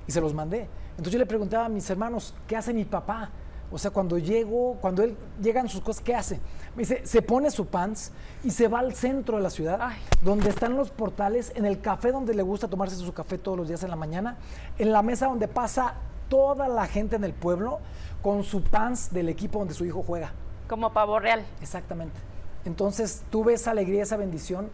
Y 0.07 0.11
se 0.11 0.19
los 0.19 0.33
mandé. 0.33 0.67
Entonces 0.91 1.13
yo 1.13 1.19
le 1.19 1.25
preguntaba 1.25 1.65
a 1.65 1.69
mis 1.69 1.89
hermanos, 1.89 2.33
¿qué 2.47 2.57
hace 2.57 2.73
mi 2.73 2.85
papá? 2.85 3.29
O 3.71 3.77
sea, 3.77 3.91
cuando 3.91 4.17
llego, 4.17 4.77
cuando 4.81 5.01
él 5.01 5.15
llegan 5.41 5.69
sus 5.69 5.81
cosas, 5.81 6.03
¿qué 6.03 6.13
hace? 6.13 6.39
Me 6.75 6.81
dice, 6.81 7.05
se 7.05 7.21
pone 7.21 7.49
su 7.51 7.67
pants 7.67 8.11
y 8.43 8.49
se 8.49 8.67
va 8.67 8.79
al 8.79 8.93
centro 8.93 9.37
de 9.37 9.43
la 9.43 9.49
ciudad, 9.49 9.79
donde 10.21 10.49
están 10.49 10.75
los 10.75 10.89
portales, 10.91 11.53
en 11.55 11.65
el 11.65 11.79
café 11.79 12.11
donde 12.11 12.33
le 12.33 12.43
gusta 12.43 12.67
tomarse 12.67 12.97
su 12.97 13.13
café 13.13 13.37
todos 13.37 13.57
los 13.57 13.67
días 13.67 13.81
en 13.83 13.89
la 13.89 13.95
mañana, 13.95 14.37
en 14.77 14.91
la 14.91 15.01
mesa 15.01 15.27
donde 15.27 15.47
pasa 15.47 15.95
toda 16.31 16.69
la 16.69 16.87
gente 16.87 17.17
en 17.17 17.25
el 17.25 17.33
pueblo 17.33 17.79
con 18.21 18.45
su 18.45 18.63
pants 18.63 19.11
del 19.11 19.27
equipo 19.27 19.59
donde 19.59 19.73
su 19.73 19.83
hijo 19.85 20.01
juega. 20.01 20.31
Como 20.69 20.93
pavo 20.93 21.19
real. 21.19 21.43
Exactamente. 21.61 22.17
Entonces 22.63 23.23
tuve 23.29 23.53
esa 23.53 23.71
alegría, 23.71 24.03
esa 24.03 24.15
bendición 24.15 24.69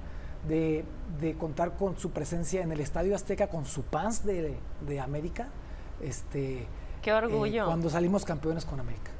de, 0.47 0.85
contar 1.39 1.75
con 1.75 1.97
su 1.97 2.11
presencia 2.11 2.61
en 2.61 2.71
el 2.71 2.79
Estadio 2.79 3.15
Azteca, 3.15 3.47
con 3.47 3.65
su 3.65 3.81
pants 3.81 4.23
de, 4.23 4.59
América. 5.01 5.47
Este, 5.99 6.67
Qué 7.01 7.11
orgullo. 7.11 7.63
Eh, 7.63 7.65
cuando 7.65 7.89
salimos 7.89 8.23
campeones 8.23 8.63
con 8.63 8.79
América. 8.79 9.11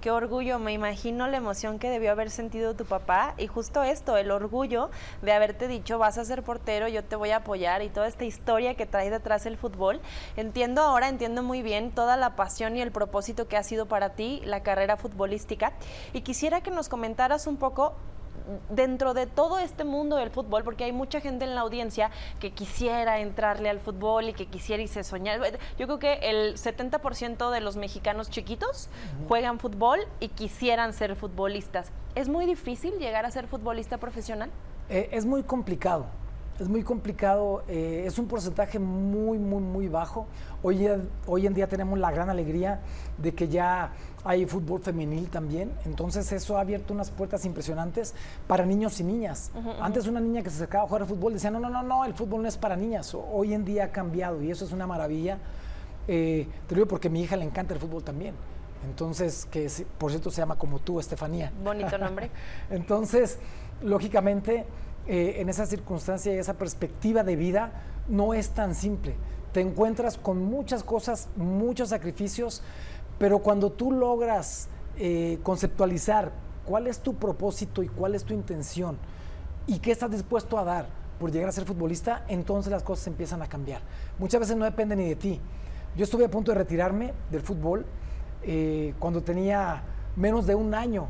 Qué 0.00 0.12
orgullo, 0.12 0.60
me 0.60 0.72
imagino 0.72 1.26
la 1.26 1.38
emoción 1.38 1.80
que 1.80 1.90
debió 1.90 2.12
haber 2.12 2.30
sentido 2.30 2.74
tu 2.74 2.84
papá 2.84 3.34
y 3.36 3.48
justo 3.48 3.82
esto, 3.82 4.16
el 4.16 4.30
orgullo 4.30 4.90
de 5.22 5.32
haberte 5.32 5.66
dicho 5.66 5.98
vas 5.98 6.18
a 6.18 6.24
ser 6.24 6.44
portero, 6.44 6.86
yo 6.86 7.02
te 7.02 7.16
voy 7.16 7.32
a 7.32 7.38
apoyar 7.38 7.82
y 7.82 7.88
toda 7.88 8.06
esta 8.06 8.24
historia 8.24 8.76
que 8.76 8.86
trae 8.86 9.10
detrás 9.10 9.44
el 9.44 9.56
fútbol. 9.56 10.00
Entiendo 10.36 10.82
ahora, 10.82 11.08
entiendo 11.08 11.42
muy 11.42 11.62
bien 11.62 11.90
toda 11.90 12.16
la 12.16 12.36
pasión 12.36 12.76
y 12.76 12.80
el 12.80 12.92
propósito 12.92 13.48
que 13.48 13.56
ha 13.56 13.64
sido 13.64 13.86
para 13.86 14.10
ti 14.10 14.40
la 14.44 14.62
carrera 14.62 14.96
futbolística 14.96 15.72
y 16.12 16.20
quisiera 16.20 16.60
que 16.60 16.70
nos 16.70 16.88
comentaras 16.88 17.48
un 17.48 17.56
poco 17.56 17.96
dentro 18.70 19.14
de 19.14 19.26
todo 19.26 19.58
este 19.58 19.84
mundo 19.84 20.16
del 20.16 20.30
fútbol, 20.30 20.64
porque 20.64 20.84
hay 20.84 20.92
mucha 20.92 21.20
gente 21.20 21.44
en 21.44 21.54
la 21.54 21.62
audiencia 21.62 22.10
que 22.40 22.52
quisiera 22.52 23.20
entrarle 23.20 23.68
al 23.68 23.80
fútbol 23.80 24.28
y 24.28 24.32
que 24.32 24.46
quisiera 24.46 24.82
irse 24.82 25.04
soñar. 25.04 25.40
Yo 25.78 25.86
creo 25.86 25.98
que 25.98 26.14
el 26.22 26.54
70% 26.54 27.50
de 27.50 27.60
los 27.60 27.76
mexicanos 27.76 28.30
chiquitos 28.30 28.88
juegan 29.26 29.58
fútbol 29.58 30.00
y 30.20 30.28
quisieran 30.28 30.92
ser 30.92 31.16
futbolistas. 31.16 31.90
¿Es 32.14 32.28
muy 32.28 32.46
difícil 32.46 32.98
llegar 32.98 33.26
a 33.26 33.30
ser 33.30 33.46
futbolista 33.46 33.98
profesional? 33.98 34.50
Eh, 34.88 35.08
es 35.12 35.26
muy 35.26 35.42
complicado. 35.42 36.06
Es 36.58 36.68
muy 36.68 36.82
complicado, 36.82 37.62
eh, 37.68 38.02
es 38.04 38.18
un 38.18 38.26
porcentaje 38.26 38.80
muy, 38.80 39.38
muy, 39.38 39.62
muy 39.62 39.86
bajo. 39.86 40.26
Hoy, 40.62 40.88
hoy 41.28 41.46
en 41.46 41.54
día 41.54 41.68
tenemos 41.68 41.96
la 42.00 42.10
gran 42.10 42.30
alegría 42.30 42.80
de 43.16 43.32
que 43.32 43.46
ya 43.46 43.92
hay 44.24 44.44
fútbol 44.44 44.80
femenil 44.80 45.30
también, 45.30 45.70
entonces 45.84 46.30
eso 46.32 46.58
ha 46.58 46.62
abierto 46.62 46.92
unas 46.92 47.10
puertas 47.10 47.44
impresionantes 47.44 48.12
para 48.48 48.66
niños 48.66 48.98
y 48.98 49.04
niñas. 49.04 49.52
Antes 49.80 50.08
una 50.08 50.18
niña 50.18 50.42
que 50.42 50.50
se 50.50 50.56
acercaba 50.56 50.82
a 50.82 50.86
jugar 50.88 51.02
al 51.02 51.08
fútbol 51.08 51.32
decía, 51.34 51.52
no, 51.52 51.60
no, 51.60 51.70
no, 51.70 51.84
no, 51.84 52.04
el 52.04 52.14
fútbol 52.14 52.42
no 52.42 52.48
es 52.48 52.56
para 52.56 52.74
niñas. 52.74 53.14
Hoy 53.14 53.54
en 53.54 53.64
día 53.64 53.84
ha 53.84 53.92
cambiado 53.92 54.42
y 54.42 54.50
eso 54.50 54.64
es 54.64 54.72
una 54.72 54.86
maravilla. 54.86 55.38
Eh, 56.08 56.48
te 56.66 56.74
digo 56.74 56.88
porque 56.88 57.06
a 57.06 57.10
mi 57.10 57.22
hija 57.22 57.36
le 57.36 57.44
encanta 57.44 57.72
el 57.72 57.80
fútbol 57.80 58.02
también. 58.02 58.34
Entonces, 58.84 59.46
que 59.46 59.70
por 59.96 60.10
cierto 60.10 60.30
se 60.30 60.40
llama 60.40 60.56
como 60.56 60.80
tú, 60.80 60.98
Estefanía. 60.98 61.52
Bonito 61.62 61.96
nombre. 61.98 62.30
entonces, 62.70 63.38
lógicamente 63.82 64.66
eh, 65.08 65.40
en 65.40 65.48
esa 65.48 65.64
circunstancia 65.64 66.34
y 66.34 66.36
esa 66.36 66.54
perspectiva 66.54 67.24
de 67.24 67.34
vida 67.34 67.72
no 68.08 68.34
es 68.34 68.50
tan 68.50 68.74
simple. 68.74 69.16
Te 69.52 69.62
encuentras 69.62 70.18
con 70.18 70.44
muchas 70.44 70.84
cosas, 70.84 71.28
muchos 71.34 71.88
sacrificios, 71.88 72.62
pero 73.18 73.38
cuando 73.38 73.72
tú 73.72 73.90
logras 73.90 74.68
eh, 74.98 75.38
conceptualizar 75.42 76.30
cuál 76.66 76.86
es 76.86 76.98
tu 76.98 77.14
propósito 77.14 77.82
y 77.82 77.88
cuál 77.88 78.14
es 78.14 78.24
tu 78.24 78.34
intención 78.34 78.98
y 79.66 79.78
qué 79.78 79.92
estás 79.92 80.10
dispuesto 80.10 80.58
a 80.58 80.64
dar 80.64 80.88
por 81.18 81.32
llegar 81.32 81.48
a 81.48 81.52
ser 81.52 81.64
futbolista, 81.64 82.26
entonces 82.28 82.70
las 82.70 82.82
cosas 82.82 83.06
empiezan 83.06 83.40
a 83.40 83.46
cambiar. 83.46 83.80
Muchas 84.18 84.40
veces 84.40 84.56
no 84.56 84.66
depende 84.66 84.94
ni 84.94 85.08
de 85.08 85.16
ti. 85.16 85.40
Yo 85.96 86.04
estuve 86.04 86.26
a 86.26 86.30
punto 86.30 86.52
de 86.52 86.58
retirarme 86.58 87.14
del 87.30 87.40
fútbol 87.40 87.86
eh, 88.42 88.92
cuando 88.98 89.22
tenía 89.22 89.82
menos 90.16 90.46
de 90.46 90.54
un 90.54 90.74
año 90.74 91.08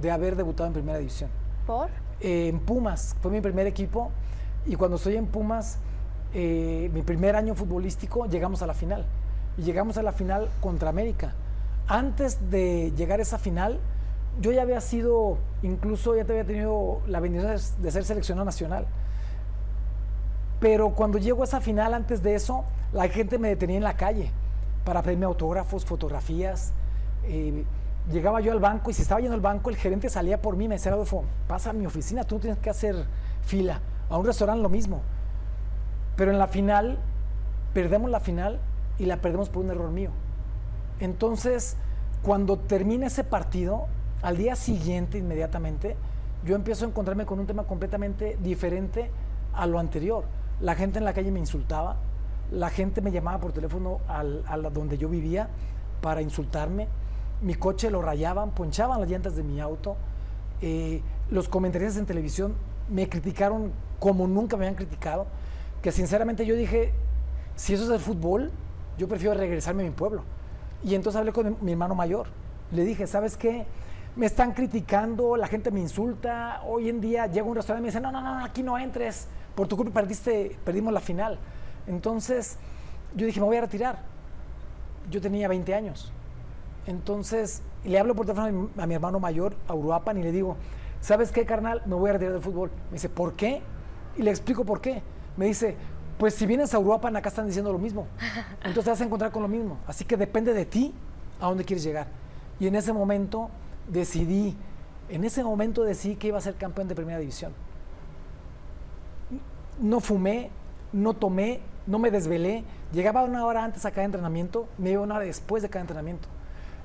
de 0.00 0.10
haber 0.10 0.34
debutado 0.34 0.66
en 0.66 0.72
primera 0.72 0.98
división. 0.98 1.30
¿Por? 1.64 2.05
En 2.20 2.60
Pumas, 2.60 3.16
fue 3.20 3.30
mi 3.30 3.40
primer 3.40 3.66
equipo, 3.66 4.10
y 4.66 4.76
cuando 4.76 4.96
estoy 4.96 5.16
en 5.16 5.26
Pumas, 5.26 5.78
eh, 6.34 6.90
mi 6.92 7.02
primer 7.02 7.36
año 7.36 7.54
futbolístico, 7.54 8.26
llegamos 8.26 8.62
a 8.62 8.66
la 8.66 8.74
final. 8.74 9.06
Y 9.58 9.62
llegamos 9.62 9.96
a 9.96 10.02
la 10.02 10.12
final 10.12 10.50
contra 10.60 10.90
América. 10.90 11.34
Antes 11.88 12.50
de 12.50 12.92
llegar 12.96 13.20
a 13.20 13.22
esa 13.22 13.38
final, 13.38 13.78
yo 14.40 14.52
ya 14.52 14.62
había 14.62 14.80
sido, 14.80 15.38
incluso 15.62 16.14
ya 16.14 16.24
te 16.24 16.32
había 16.32 16.44
tenido 16.44 17.00
la 17.06 17.20
bendición 17.20 17.56
de 17.78 17.90
ser 17.90 18.04
seleccionado 18.04 18.44
nacional. 18.44 18.86
Pero 20.60 20.90
cuando 20.90 21.18
llego 21.18 21.42
a 21.42 21.46
esa 21.46 21.60
final, 21.60 21.94
antes 21.94 22.22
de 22.22 22.34
eso, 22.34 22.64
la 22.92 23.08
gente 23.08 23.38
me 23.38 23.48
detenía 23.48 23.76
en 23.76 23.84
la 23.84 23.96
calle 23.96 24.30
para 24.84 25.02
pedirme 25.02 25.26
autógrafos, 25.26 25.84
fotografías. 25.84 26.72
Eh, 27.24 27.64
llegaba 28.10 28.40
yo 28.40 28.52
al 28.52 28.60
banco 28.60 28.90
y 28.90 28.94
si 28.94 29.02
estaba 29.02 29.20
yendo 29.20 29.34
al 29.34 29.40
banco, 29.40 29.70
el 29.70 29.76
gerente 29.76 30.08
salía 30.08 30.40
por 30.40 30.56
mí 30.56 30.68
me 30.68 30.76
decía, 30.76 30.92
Adolfo, 30.92 31.24
pasa 31.46 31.70
a 31.70 31.72
mi 31.72 31.86
oficina, 31.86 32.24
tú 32.24 32.36
no 32.36 32.40
tienes 32.40 32.58
que 32.58 32.70
hacer 32.70 33.04
fila. 33.42 33.80
A 34.08 34.18
un 34.18 34.26
restaurante 34.26 34.62
lo 34.62 34.68
mismo. 34.68 35.02
Pero 36.16 36.30
en 36.30 36.38
la 36.38 36.46
final, 36.46 36.98
perdemos 37.74 38.10
la 38.10 38.20
final 38.20 38.60
y 38.98 39.06
la 39.06 39.18
perdemos 39.18 39.48
por 39.48 39.64
un 39.64 39.70
error 39.70 39.90
mío. 39.90 40.10
Entonces, 41.00 41.76
cuando 42.22 42.58
termina 42.58 43.06
ese 43.06 43.24
partido, 43.24 43.86
al 44.22 44.36
día 44.36 44.56
siguiente, 44.56 45.18
inmediatamente, 45.18 45.96
yo 46.44 46.54
empiezo 46.54 46.84
a 46.84 46.88
encontrarme 46.88 47.26
con 47.26 47.38
un 47.38 47.46
tema 47.46 47.64
completamente 47.64 48.38
diferente 48.40 49.10
a 49.52 49.66
lo 49.66 49.78
anterior. 49.78 50.24
La 50.60 50.74
gente 50.74 50.98
en 50.98 51.04
la 51.04 51.12
calle 51.12 51.30
me 51.30 51.40
insultaba, 51.40 51.96
la 52.50 52.70
gente 52.70 53.00
me 53.00 53.10
llamaba 53.10 53.38
por 53.38 53.52
teléfono 53.52 54.00
al, 54.08 54.44
a 54.46 54.56
donde 54.70 54.96
yo 54.96 55.08
vivía 55.08 55.48
para 56.00 56.22
insultarme 56.22 56.88
mi 57.40 57.54
coche 57.54 57.90
lo 57.90 58.02
rayaban, 58.02 58.50
ponchaban 58.50 59.00
las 59.00 59.10
llantas 59.10 59.36
de 59.36 59.42
mi 59.42 59.60
auto. 59.60 59.96
Eh, 60.62 61.02
los 61.30 61.48
comentarios 61.48 61.96
en 61.96 62.06
televisión 62.06 62.54
me 62.88 63.08
criticaron 63.08 63.72
como 63.98 64.26
nunca 64.26 64.56
me 64.56 64.66
habían 64.66 64.76
criticado, 64.76 65.26
que 65.82 65.92
sinceramente 65.92 66.46
yo 66.46 66.54
dije, 66.54 66.92
si 67.56 67.74
eso 67.74 67.84
es 67.84 67.90
el 67.90 68.00
fútbol, 68.00 68.52
yo 68.98 69.08
prefiero 69.08 69.34
regresarme 69.34 69.82
a 69.82 69.86
mi 69.86 69.92
pueblo. 69.92 70.22
Y 70.84 70.94
entonces 70.94 71.18
hablé 71.18 71.32
con 71.32 71.56
mi 71.60 71.72
hermano 71.72 71.94
mayor. 71.94 72.28
Le 72.72 72.84
dije, 72.84 73.06
¿sabes 73.06 73.36
qué? 73.36 73.66
Me 74.14 74.26
están 74.26 74.52
criticando, 74.52 75.36
la 75.36 75.46
gente 75.46 75.70
me 75.70 75.80
insulta. 75.80 76.62
Hoy 76.66 76.88
en 76.88 77.00
día 77.00 77.26
llego 77.26 77.48
a 77.48 77.50
un 77.50 77.56
restaurante 77.56 77.82
y 77.82 77.84
me 77.84 77.88
dicen, 77.88 78.02
no, 78.02 78.12
no, 78.12 78.20
no, 78.20 78.44
aquí 78.44 78.62
no 78.62 78.78
entres. 78.78 79.28
Por 79.54 79.68
tu 79.68 79.76
culpa 79.76 79.92
perdiste, 79.92 80.56
perdimos 80.64 80.92
la 80.92 81.00
final. 81.00 81.38
Entonces 81.86 82.58
yo 83.14 83.26
dije, 83.26 83.40
me 83.40 83.46
voy 83.46 83.56
a 83.56 83.62
retirar. 83.62 83.98
Yo 85.10 85.20
tenía 85.20 85.48
20 85.48 85.74
años. 85.74 86.12
Entonces, 86.86 87.62
le 87.84 87.98
hablo 87.98 88.14
por 88.14 88.26
teléfono 88.26 88.70
a 88.76 88.86
mi, 88.86 88.94
hermano 88.94 89.20
mayor, 89.20 89.56
a 89.68 89.74
Uruapan, 89.74 90.18
y 90.18 90.22
le 90.22 90.32
digo, 90.32 90.56
¿sabes 91.00 91.32
qué, 91.32 91.44
carnal? 91.44 91.82
Me 91.86 91.94
voy 91.94 92.10
a 92.10 92.14
retirar 92.14 92.32
del 92.32 92.42
fútbol. 92.42 92.70
Me 92.90 92.94
dice, 92.94 93.08
¿por 93.08 93.34
qué? 93.34 93.60
Y 94.16 94.22
le 94.22 94.30
explico 94.30 94.64
por 94.64 94.80
qué. 94.80 95.02
Me 95.36 95.46
dice, 95.46 95.76
pues 96.18 96.34
si 96.34 96.46
vienes 96.46 96.72
a 96.74 96.78
Uruapan, 96.78 97.16
acá 97.16 97.28
están 97.28 97.46
diciendo 97.46 97.72
lo 97.72 97.78
mismo. 97.78 98.06
Entonces 98.58 98.84
te 98.84 98.90
vas 98.90 99.00
a 99.00 99.04
encontrar 99.04 99.32
con 99.32 99.42
lo 99.42 99.48
mismo. 99.48 99.78
Así 99.86 100.04
que 100.04 100.16
depende 100.16 100.54
de 100.54 100.64
ti 100.64 100.94
a 101.40 101.46
dónde 101.46 101.64
quieres 101.64 101.84
llegar. 101.84 102.06
Y 102.58 102.68
en 102.68 102.74
ese 102.76 102.92
momento 102.92 103.50
decidí, 103.88 104.56
en 105.08 105.24
ese 105.24 105.44
momento 105.44 105.82
decidí 105.82 106.16
que 106.16 106.28
iba 106.28 106.38
a 106.38 106.40
ser 106.40 106.54
campeón 106.54 106.88
de 106.88 106.94
primera 106.94 107.18
división. 107.18 107.52
No 109.80 110.00
fumé, 110.00 110.50
no 110.92 111.14
tomé, 111.14 111.60
no 111.86 111.98
me 111.98 112.10
desvelé. 112.10 112.64
Llegaba 112.92 113.24
una 113.24 113.44
hora 113.44 113.64
antes 113.64 113.84
a 113.84 113.90
cada 113.90 114.04
entrenamiento, 114.04 114.68
me 114.78 114.90
iba 114.92 115.02
una 115.02 115.16
hora 115.16 115.24
después 115.24 115.62
de 115.62 115.68
cada 115.68 115.82
entrenamiento. 115.82 116.28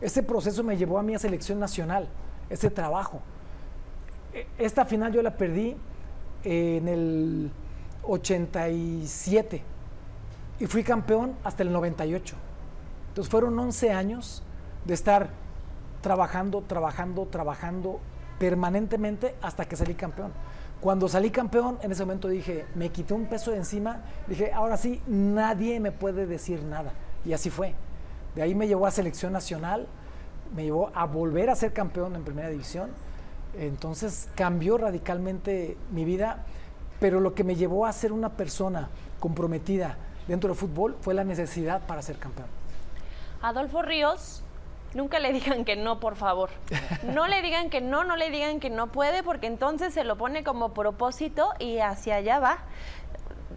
Ese 0.01 0.23
proceso 0.23 0.63
me 0.63 0.75
llevó 0.75 0.97
a 0.97 1.03
mi 1.03 1.17
selección 1.17 1.59
nacional, 1.59 2.07
ese 2.49 2.69
trabajo. 2.69 3.21
E, 4.33 4.47
esta 4.57 4.83
final 4.85 5.13
yo 5.13 5.21
la 5.21 5.37
perdí 5.37 5.75
en 6.43 6.87
el 6.87 7.51
87 8.03 9.61
y 10.59 10.65
fui 10.65 10.83
campeón 10.83 11.35
hasta 11.43 11.63
el 11.63 11.71
98. 11.71 12.35
Entonces 13.09 13.29
fueron 13.29 13.57
11 13.57 13.91
años 13.91 14.43
de 14.85 14.93
estar 14.93 15.29
trabajando, 16.01 16.61
trabajando, 16.61 17.25
trabajando 17.27 17.99
permanentemente 18.39 19.35
hasta 19.41 19.65
que 19.65 19.75
salí 19.75 19.93
campeón. 19.93 20.31
Cuando 20.79 21.07
salí 21.07 21.29
campeón, 21.29 21.77
en 21.83 21.91
ese 21.91 22.03
momento 22.03 22.27
dije, 22.27 22.65
me 22.73 22.89
quité 22.89 23.13
un 23.13 23.27
peso 23.27 23.51
de 23.51 23.57
encima, 23.57 24.01
dije, 24.27 24.51
ahora 24.51 24.77
sí, 24.77 24.99
nadie 25.05 25.79
me 25.79 25.91
puede 25.91 26.25
decir 26.25 26.63
nada. 26.63 26.91
Y 27.23 27.33
así 27.33 27.51
fue. 27.51 27.75
De 28.35 28.41
ahí 28.41 28.55
me 28.55 28.67
llevó 28.67 28.85
a 28.85 28.91
selección 28.91 29.33
nacional, 29.33 29.87
me 30.55 30.63
llevó 30.63 30.91
a 30.93 31.05
volver 31.05 31.49
a 31.49 31.55
ser 31.55 31.73
campeón 31.73 32.15
en 32.15 32.23
primera 32.23 32.49
división. 32.49 32.91
Entonces 33.57 34.29
cambió 34.35 34.77
radicalmente 34.77 35.77
mi 35.91 36.05
vida, 36.05 36.43
pero 36.99 37.19
lo 37.19 37.33
que 37.33 37.43
me 37.43 37.55
llevó 37.55 37.85
a 37.85 37.91
ser 37.91 38.11
una 38.13 38.29
persona 38.29 38.89
comprometida 39.19 39.97
dentro 40.27 40.49
del 40.49 40.57
fútbol 40.57 40.97
fue 41.01 41.13
la 41.13 41.23
necesidad 41.23 41.81
para 41.81 42.01
ser 42.01 42.17
campeón. 42.17 42.47
Adolfo 43.41 43.81
Ríos, 43.81 44.43
nunca 44.93 45.19
le 45.19 45.33
digan 45.33 45.65
que 45.65 45.75
no, 45.75 45.99
por 45.99 46.15
favor. 46.15 46.49
No 47.03 47.27
le 47.27 47.41
digan 47.41 47.69
que 47.69 47.81
no, 47.81 48.03
no 48.03 48.15
le 48.15 48.29
digan 48.29 48.59
que 48.59 48.69
no 48.69 48.87
puede, 48.87 49.23
porque 49.23 49.47
entonces 49.47 49.93
se 49.93 50.03
lo 50.03 50.17
pone 50.17 50.43
como 50.43 50.73
propósito 50.73 51.49
y 51.59 51.79
hacia 51.79 52.15
allá 52.15 52.39
va 52.39 52.59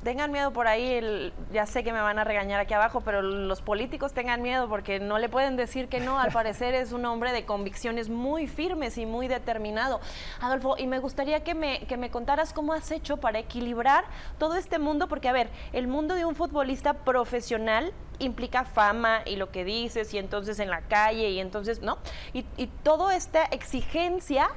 tengan 0.04 0.30
miedo 0.30 0.52
por 0.52 0.68
ahí, 0.68 1.32
ya 1.52 1.66
sé 1.66 1.82
que 1.82 1.92
me 1.92 2.00
van 2.00 2.18
a 2.18 2.24
regañar 2.24 2.60
aquí 2.60 2.74
abajo, 2.74 3.00
pero 3.00 3.22
los 3.22 3.62
políticos 3.62 4.12
tengan 4.12 4.42
miedo 4.42 4.68
porque 4.68 5.00
no 5.00 5.18
le 5.18 5.28
pueden 5.28 5.56
decir 5.56 5.88
que 5.88 5.98
no, 5.98 6.20
al 6.20 6.30
parecer 6.30 6.74
es 6.74 6.92
un 6.92 7.04
hombre 7.06 7.32
de 7.32 7.44
convicciones 7.44 8.10
muy 8.10 8.46
firmes 8.46 8.98
y 8.98 9.06
muy 9.06 9.26
determinado. 9.26 10.00
Adolfo, 10.40 10.76
y 10.78 10.86
me 10.86 10.98
gustaría 10.98 11.42
que 11.42 11.54
me, 11.54 11.80
que 11.86 11.96
me 11.96 12.10
contaras 12.10 12.52
cómo 12.52 12.74
has 12.74 12.90
hecho 12.90 13.16
para 13.16 13.38
equilibrar 13.38 14.04
todo 14.38 14.56
este 14.56 14.78
mundo, 14.78 15.08
porque 15.08 15.28
a 15.28 15.32
ver, 15.32 15.48
el 15.72 15.88
mundo 15.88 16.14
de 16.14 16.24
un 16.24 16.34
futbolista 16.34 16.92
profesional 16.92 17.92
implica 18.18 18.64
fama 18.64 19.22
y 19.24 19.36
lo 19.36 19.50
que 19.50 19.64
dices 19.64 20.12
y 20.14 20.18
entonces 20.18 20.60
en 20.60 20.70
la 20.70 20.82
calle 20.82 21.30
y 21.30 21.40
entonces, 21.40 21.80
¿no? 21.80 21.98
Y, 22.32 22.44
y 22.56 22.66
toda 22.66 23.16
esta 23.16 23.44
exigencia 23.46 24.48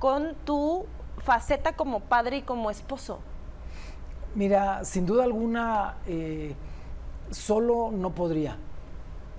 con 0.00 0.34
tu 0.44 0.86
faceta 1.18 1.74
como 1.74 2.00
padre 2.00 2.38
y 2.38 2.42
como 2.42 2.70
esposo. 2.70 3.20
Mira, 4.36 4.84
sin 4.84 5.06
duda 5.06 5.24
alguna, 5.24 5.94
eh, 6.06 6.54
solo 7.30 7.90
no 7.90 8.10
podría. 8.10 8.58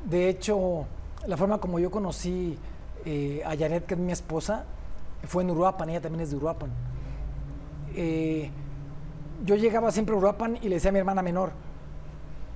De 0.03 0.27
hecho, 0.27 0.87
la 1.27 1.37
forma 1.37 1.59
como 1.59 1.77
yo 1.77 1.91
conocí 1.91 2.57
eh, 3.05 3.43
a 3.45 3.55
Janet, 3.55 3.85
que 3.85 3.93
es 3.93 3.99
mi 3.99 4.11
esposa, 4.11 4.65
fue 5.27 5.43
en 5.43 5.51
Uruapan, 5.51 5.91
ella 5.91 6.01
también 6.01 6.21
es 6.23 6.31
de 6.31 6.37
Uruapan. 6.37 6.71
Eh, 7.95 8.49
yo 9.45 9.55
llegaba 9.55 9.91
siempre 9.91 10.15
a 10.15 10.17
Uruapan 10.17 10.57
y 10.63 10.67
le 10.67 10.75
decía 10.75 10.89
a 10.89 10.93
mi 10.93 10.97
hermana 10.97 11.21
menor, 11.21 11.51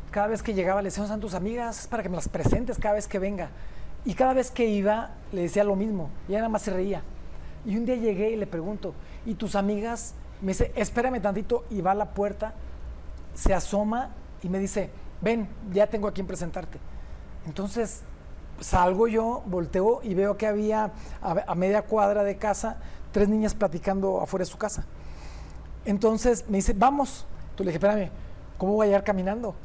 cada 0.09 0.25
vez 0.25 0.41
que 0.41 0.55
llegaba 0.55 0.81
le 0.81 0.87
decía, 0.87 1.05
¿dónde 1.05 1.21
tus 1.21 1.35
amigas? 1.35 1.85
Para 1.85 2.01
que 2.01 2.09
me 2.09 2.15
las 2.15 2.27
presentes 2.27 2.79
cada 2.79 2.95
vez 2.95 3.07
que 3.07 3.19
venga. 3.19 3.49
Y 4.03 4.15
cada 4.15 4.33
vez 4.33 4.49
que 4.49 4.65
iba 4.65 5.11
le 5.31 5.43
decía 5.43 5.63
lo 5.63 5.75
mismo, 5.75 6.09
y 6.27 6.31
ella 6.31 6.39
nada 6.39 6.49
más 6.49 6.63
se 6.63 6.71
reía. 6.71 7.03
Y 7.67 7.77
un 7.77 7.85
día 7.85 7.97
llegué 7.97 8.31
y 8.31 8.35
le 8.35 8.47
pregunto, 8.47 8.95
¿y 9.27 9.35
tus 9.35 9.53
amigas? 9.55 10.15
Me 10.41 10.49
dice, 10.49 10.71
espérame 10.75 11.21
tantito, 11.21 11.65
y 11.69 11.81
va 11.81 11.91
a 11.91 11.95
la 11.95 12.13
puerta, 12.13 12.53
se 13.33 13.53
asoma 13.53 14.09
y 14.43 14.49
me 14.49 14.59
dice, 14.59 14.89
ven, 15.21 15.47
ya 15.71 15.87
tengo 15.87 16.07
a 16.07 16.13
quien 16.13 16.27
presentarte. 16.27 16.79
Entonces 17.45 18.01
salgo 18.59 19.07
yo, 19.07 19.43
volteo 19.45 20.01
y 20.03 20.13
veo 20.13 20.37
que 20.37 20.47
había 20.47 20.91
a, 21.21 21.55
media 21.55 21.81
cuadra 21.83 22.23
de 22.23 22.37
casa 22.37 22.77
tres 23.11 23.27
niñas 23.27 23.53
platicando 23.53 24.21
afuera 24.21 24.45
de 24.45 24.51
su 24.51 24.57
casa. 24.57 24.85
Entonces 25.85 26.45
me 26.47 26.57
dice, 26.57 26.73
vamos. 26.73 27.25
Entonces 27.51 27.65
le 27.65 27.71
dije, 27.71 27.85
espérame, 27.85 28.11
¿cómo 28.57 28.73
voy 28.73 28.85
a 28.85 28.87
llegar 28.87 29.03
caminando? 29.03 29.55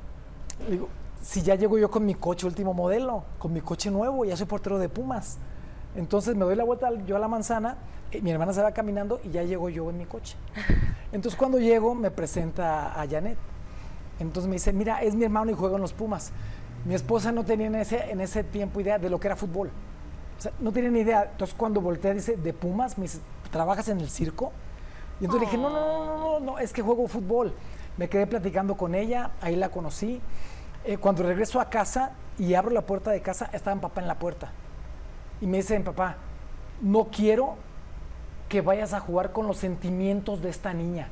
Le 0.64 0.72
digo, 0.72 0.88
si 1.22 1.42
ya 1.42 1.54
llego 1.54 1.78
yo 1.78 1.90
con 1.90 2.04
mi 2.04 2.14
coche 2.14 2.46
último 2.46 2.74
modelo, 2.74 3.24
con 3.38 3.52
mi 3.52 3.60
coche 3.60 3.90
nuevo, 3.90 4.24
ya 4.24 4.36
soy 4.36 4.46
portero 4.46 4.78
de 4.78 4.88
Pumas. 4.88 5.38
Entonces 5.96 6.34
me 6.34 6.44
doy 6.44 6.56
la 6.56 6.64
vuelta 6.64 6.90
yo 7.06 7.16
a 7.16 7.18
la 7.18 7.28
manzana, 7.28 7.78
y 8.12 8.20
mi 8.20 8.30
hermana 8.30 8.52
se 8.52 8.62
va 8.62 8.72
caminando 8.72 9.20
y 9.24 9.30
ya 9.30 9.42
llego 9.42 9.68
yo 9.68 9.90
en 9.90 9.98
mi 9.98 10.06
coche. 10.06 10.36
Entonces 11.12 11.36
cuando 11.38 11.58
llego 11.58 11.94
me 11.94 12.10
presenta 12.10 13.00
a 13.00 13.06
Janet. 13.08 13.38
Entonces 14.18 14.48
me 14.48 14.54
dice, 14.54 14.72
mira, 14.72 15.02
es 15.02 15.14
mi 15.14 15.24
hermano 15.24 15.50
y 15.50 15.54
juega 15.54 15.76
en 15.76 15.82
los 15.82 15.92
Pumas. 15.92 16.32
Mi 16.84 16.94
esposa 16.94 17.32
no 17.32 17.44
tenía 17.44 17.66
en 17.66 17.74
ese, 17.74 18.10
en 18.10 18.20
ese 18.20 18.44
tiempo 18.44 18.80
idea 18.80 18.98
de 18.98 19.10
lo 19.10 19.18
que 19.18 19.28
era 19.28 19.36
fútbol. 19.36 19.70
O 20.38 20.40
sea, 20.40 20.52
no 20.60 20.72
tenía 20.72 20.90
ni 20.90 21.00
idea. 21.00 21.28
Entonces 21.30 21.54
cuando 21.56 21.80
voltea 21.80 22.14
dice, 22.14 22.36
de 22.36 22.52
Pumas, 22.52 22.96
me 22.96 23.02
dice, 23.02 23.18
¿trabajas 23.50 23.88
en 23.88 24.00
el 24.00 24.08
circo? 24.08 24.52
Y 25.20 25.24
entonces 25.24 25.48
dije, 25.48 25.60
no, 25.60 25.70
no, 25.70 26.04
no, 26.04 26.18
no, 26.18 26.40
no, 26.40 26.58
es 26.58 26.72
que 26.72 26.82
juego 26.82 27.08
fútbol. 27.08 27.54
Me 27.96 28.08
quedé 28.08 28.26
platicando 28.26 28.76
con 28.76 28.94
ella, 28.94 29.30
ahí 29.40 29.56
la 29.56 29.70
conocí. 29.70 30.20
Eh, 30.84 30.98
cuando 30.98 31.22
regreso 31.22 31.60
a 31.60 31.68
casa 31.68 32.12
y 32.38 32.54
abro 32.54 32.70
la 32.70 32.82
puerta 32.82 33.10
de 33.10 33.20
casa, 33.20 33.50
estaba 33.52 33.74
mi 33.74 33.80
papá 33.80 34.02
en 34.02 34.08
la 34.08 34.18
puerta. 34.18 34.52
Y 35.40 35.46
me 35.46 35.58
dice, 35.58 35.78
papá, 35.80 36.16
no 36.80 37.04
quiero 37.04 37.56
que 38.48 38.60
vayas 38.60 38.92
a 38.92 39.00
jugar 39.00 39.32
con 39.32 39.46
los 39.46 39.58
sentimientos 39.58 40.42
de 40.42 40.50
esta 40.50 40.72
niña. 40.72 41.08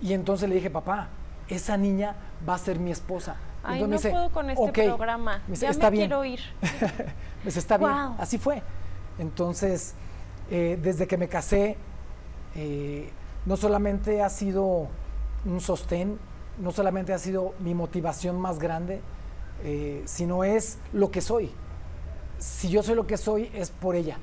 Y 0.00 0.12
entonces 0.12 0.48
le 0.48 0.56
dije, 0.56 0.70
papá, 0.70 1.08
esa 1.48 1.76
niña 1.76 2.16
va 2.48 2.54
a 2.54 2.58
ser 2.58 2.78
mi 2.78 2.90
esposa. 2.90 3.36
Ay, 3.62 3.82
no 3.82 3.98
puedo 3.98 4.30
con 4.30 4.50
este 4.50 4.84
programa. 4.84 5.42
Me 5.48 5.56
ya 5.56 5.70
está 5.70 5.90
me 5.90 5.96
bien. 5.96 6.08
quiero 6.08 6.24
ir. 6.24 6.40
me 6.62 7.44
dice, 7.46 7.58
está 7.58 7.76
bien. 7.78 7.90
Así 8.18 8.38
fue. 8.38 8.62
Entonces, 9.18 9.94
eh, 10.50 10.78
desde 10.80 11.06
que 11.06 11.16
me 11.16 11.28
casé, 11.28 11.76
eh, 12.54 13.10
no 13.44 13.56
solamente 13.56 14.22
ha 14.22 14.28
sido 14.28 14.88
un 15.44 15.60
sostén, 15.60 16.18
no 16.58 16.70
solamente 16.70 17.12
ha 17.12 17.18
sido 17.18 17.54
mi 17.58 17.74
motivación 17.74 18.40
más 18.40 18.58
grande, 18.58 19.00
eh, 19.64 20.02
sino 20.06 20.44
es 20.44 20.78
lo 20.92 21.10
que 21.10 21.20
soy. 21.20 21.50
Si 22.38 22.68
yo 22.68 22.82
soy 22.82 22.94
lo 22.94 23.06
que 23.06 23.16
soy, 23.16 23.50
es 23.54 23.70
por 23.70 23.94
ella, 23.94 24.18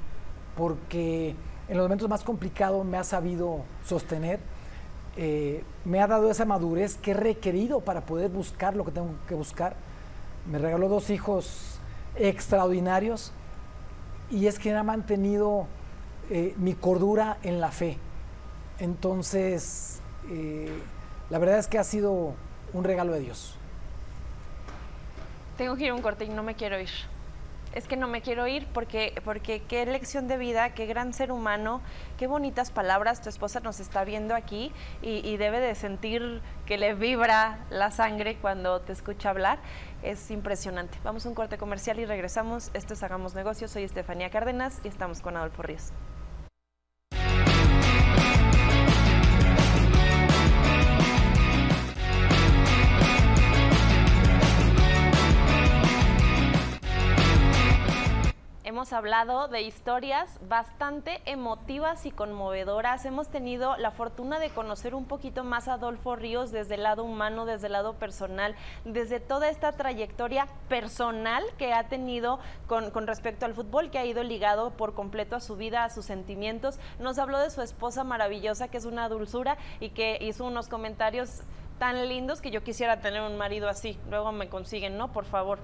porque 0.55 1.35
en 1.67 1.77
los 1.77 1.85
momentos 1.85 2.09
más 2.09 2.23
complicados 2.23 2.85
me 2.85 2.97
ha 2.97 3.03
sabido 3.03 3.61
sostener 3.85 4.39
eh, 5.15 5.63
me 5.85 6.01
ha 6.01 6.07
dado 6.07 6.31
esa 6.31 6.45
madurez 6.45 6.97
que 6.97 7.11
he 7.11 7.13
requerido 7.13 7.81
para 7.81 8.01
poder 8.01 8.31
buscar 8.31 8.75
lo 8.75 8.83
que 8.83 8.91
tengo 8.91 9.11
que 9.27 9.35
buscar. 9.35 9.75
Me 10.49 10.57
regaló 10.57 10.89
dos 10.89 11.09
hijos 11.09 11.79
extraordinarios 12.15 13.31
y 14.31 14.47
es 14.47 14.57
quien 14.57 14.75
ha 14.75 14.83
mantenido 14.83 15.67
eh, 16.29 16.55
mi 16.57 16.73
cordura 16.73 17.37
en 17.43 17.61
la 17.61 17.69
fe. 17.69 17.97
Entonces, 18.79 20.01
eh, 20.31 20.71
la 21.29 21.37
verdad 21.37 21.59
es 21.59 21.67
que 21.67 21.77
ha 21.77 21.83
sido 21.83 22.33
un 22.73 22.83
regalo 22.83 23.13
de 23.13 23.19
Dios. 23.19 23.55
Tengo 25.57 25.75
que 25.75 25.83
ir 25.83 25.91
a 25.91 25.93
un 25.93 26.01
corte 26.01 26.25
y 26.25 26.29
no 26.29 26.41
me 26.41 26.55
quiero 26.55 26.79
ir 26.79 26.89
es 27.73 27.87
que 27.87 27.97
no 27.97 28.07
me 28.07 28.21
quiero 28.21 28.47
ir 28.47 28.67
porque, 28.73 29.13
porque 29.23 29.61
qué 29.61 29.85
lección 29.85 30.27
de 30.27 30.37
vida, 30.37 30.73
qué 30.73 30.85
gran 30.85 31.13
ser 31.13 31.31
humano, 31.31 31.81
qué 32.17 32.27
bonitas 32.27 32.71
palabras. 32.71 33.21
Tu 33.21 33.29
esposa 33.29 33.59
nos 33.59 33.79
está 33.79 34.03
viendo 34.03 34.35
aquí 34.35 34.71
y, 35.01 35.37
debe 35.37 35.59
de 35.59 35.75
sentir 35.75 36.41
que 36.65 36.77
le 36.77 36.93
vibra 36.93 37.65
la 37.69 37.91
sangre 37.91 38.37
cuando 38.37 38.81
te 38.81 38.93
escucha 38.93 39.29
hablar. 39.29 39.59
Es 40.03 40.31
impresionante. 40.31 40.97
Vamos 41.03 41.25
a 41.25 41.29
un 41.29 41.35
corte 41.35 41.57
comercial 41.57 41.99
y 41.99 42.05
regresamos. 42.05 42.69
Esto 42.73 42.93
es 42.93 43.03
Hagamos 43.03 43.35
Negocios. 43.35 43.71
Soy 43.71 43.83
Estefanía 43.83 44.29
Cárdenas 44.29 44.79
y 44.83 44.87
estamos 44.87 45.21
con 45.21 45.35
Adolfo 45.35 45.63
Ríos. 45.63 45.91
Hemos 58.83 58.91
hablado 58.91 59.47
de 59.47 59.61
historias 59.61 60.37
bastante 60.49 61.21
emotivas 61.23 62.05
y 62.05 62.11
conmovedoras. 62.11 63.05
Hemos 63.05 63.29
tenido 63.29 63.77
la 63.77 63.91
fortuna 63.91 64.39
de 64.39 64.49
conocer 64.49 64.93
un 64.93 65.05
poquito 65.05 65.45
más 65.45 65.69
a 65.69 65.75
Adolfo 65.75 66.17
Ríos 66.17 66.51
desde 66.51 66.75
el 66.75 66.83
lado 66.83 67.05
humano, 67.05 67.45
desde 67.45 67.67
el 67.67 67.73
lado 67.73 67.93
personal, 67.93 68.57
desde 68.83 69.21
toda 69.21 69.47
esta 69.47 69.71
trayectoria 69.71 70.49
personal 70.67 71.45
que 71.57 71.71
ha 71.71 71.87
tenido 71.87 72.39
con, 72.67 72.91
con 72.91 73.07
respecto 73.07 73.45
al 73.45 73.53
fútbol, 73.53 73.89
que 73.89 73.99
ha 73.99 74.05
ido 74.05 74.21
ligado 74.21 74.71
por 74.71 74.93
completo 74.93 75.37
a 75.37 75.39
su 75.39 75.55
vida, 75.55 75.85
a 75.85 75.89
sus 75.89 76.03
sentimientos. 76.03 76.77
Nos 76.99 77.19
habló 77.19 77.39
de 77.39 77.51
su 77.51 77.61
esposa 77.61 78.03
maravillosa, 78.03 78.67
que 78.67 78.79
es 78.79 78.85
una 78.85 79.07
dulzura 79.07 79.55
y 79.79 79.91
que 79.91 80.17
hizo 80.19 80.43
unos 80.43 80.67
comentarios 80.67 81.43
tan 81.79 82.07
lindos 82.07 82.41
que 82.41 82.51
yo 82.51 82.63
quisiera 82.63 83.01
tener 83.01 83.21
un 83.21 83.37
marido 83.37 83.69
así. 83.69 83.99
Luego 84.09 84.31
me 84.31 84.49
consiguen, 84.49 84.97
¿no? 84.97 85.11
Por 85.11 85.25
favor, 85.25 85.59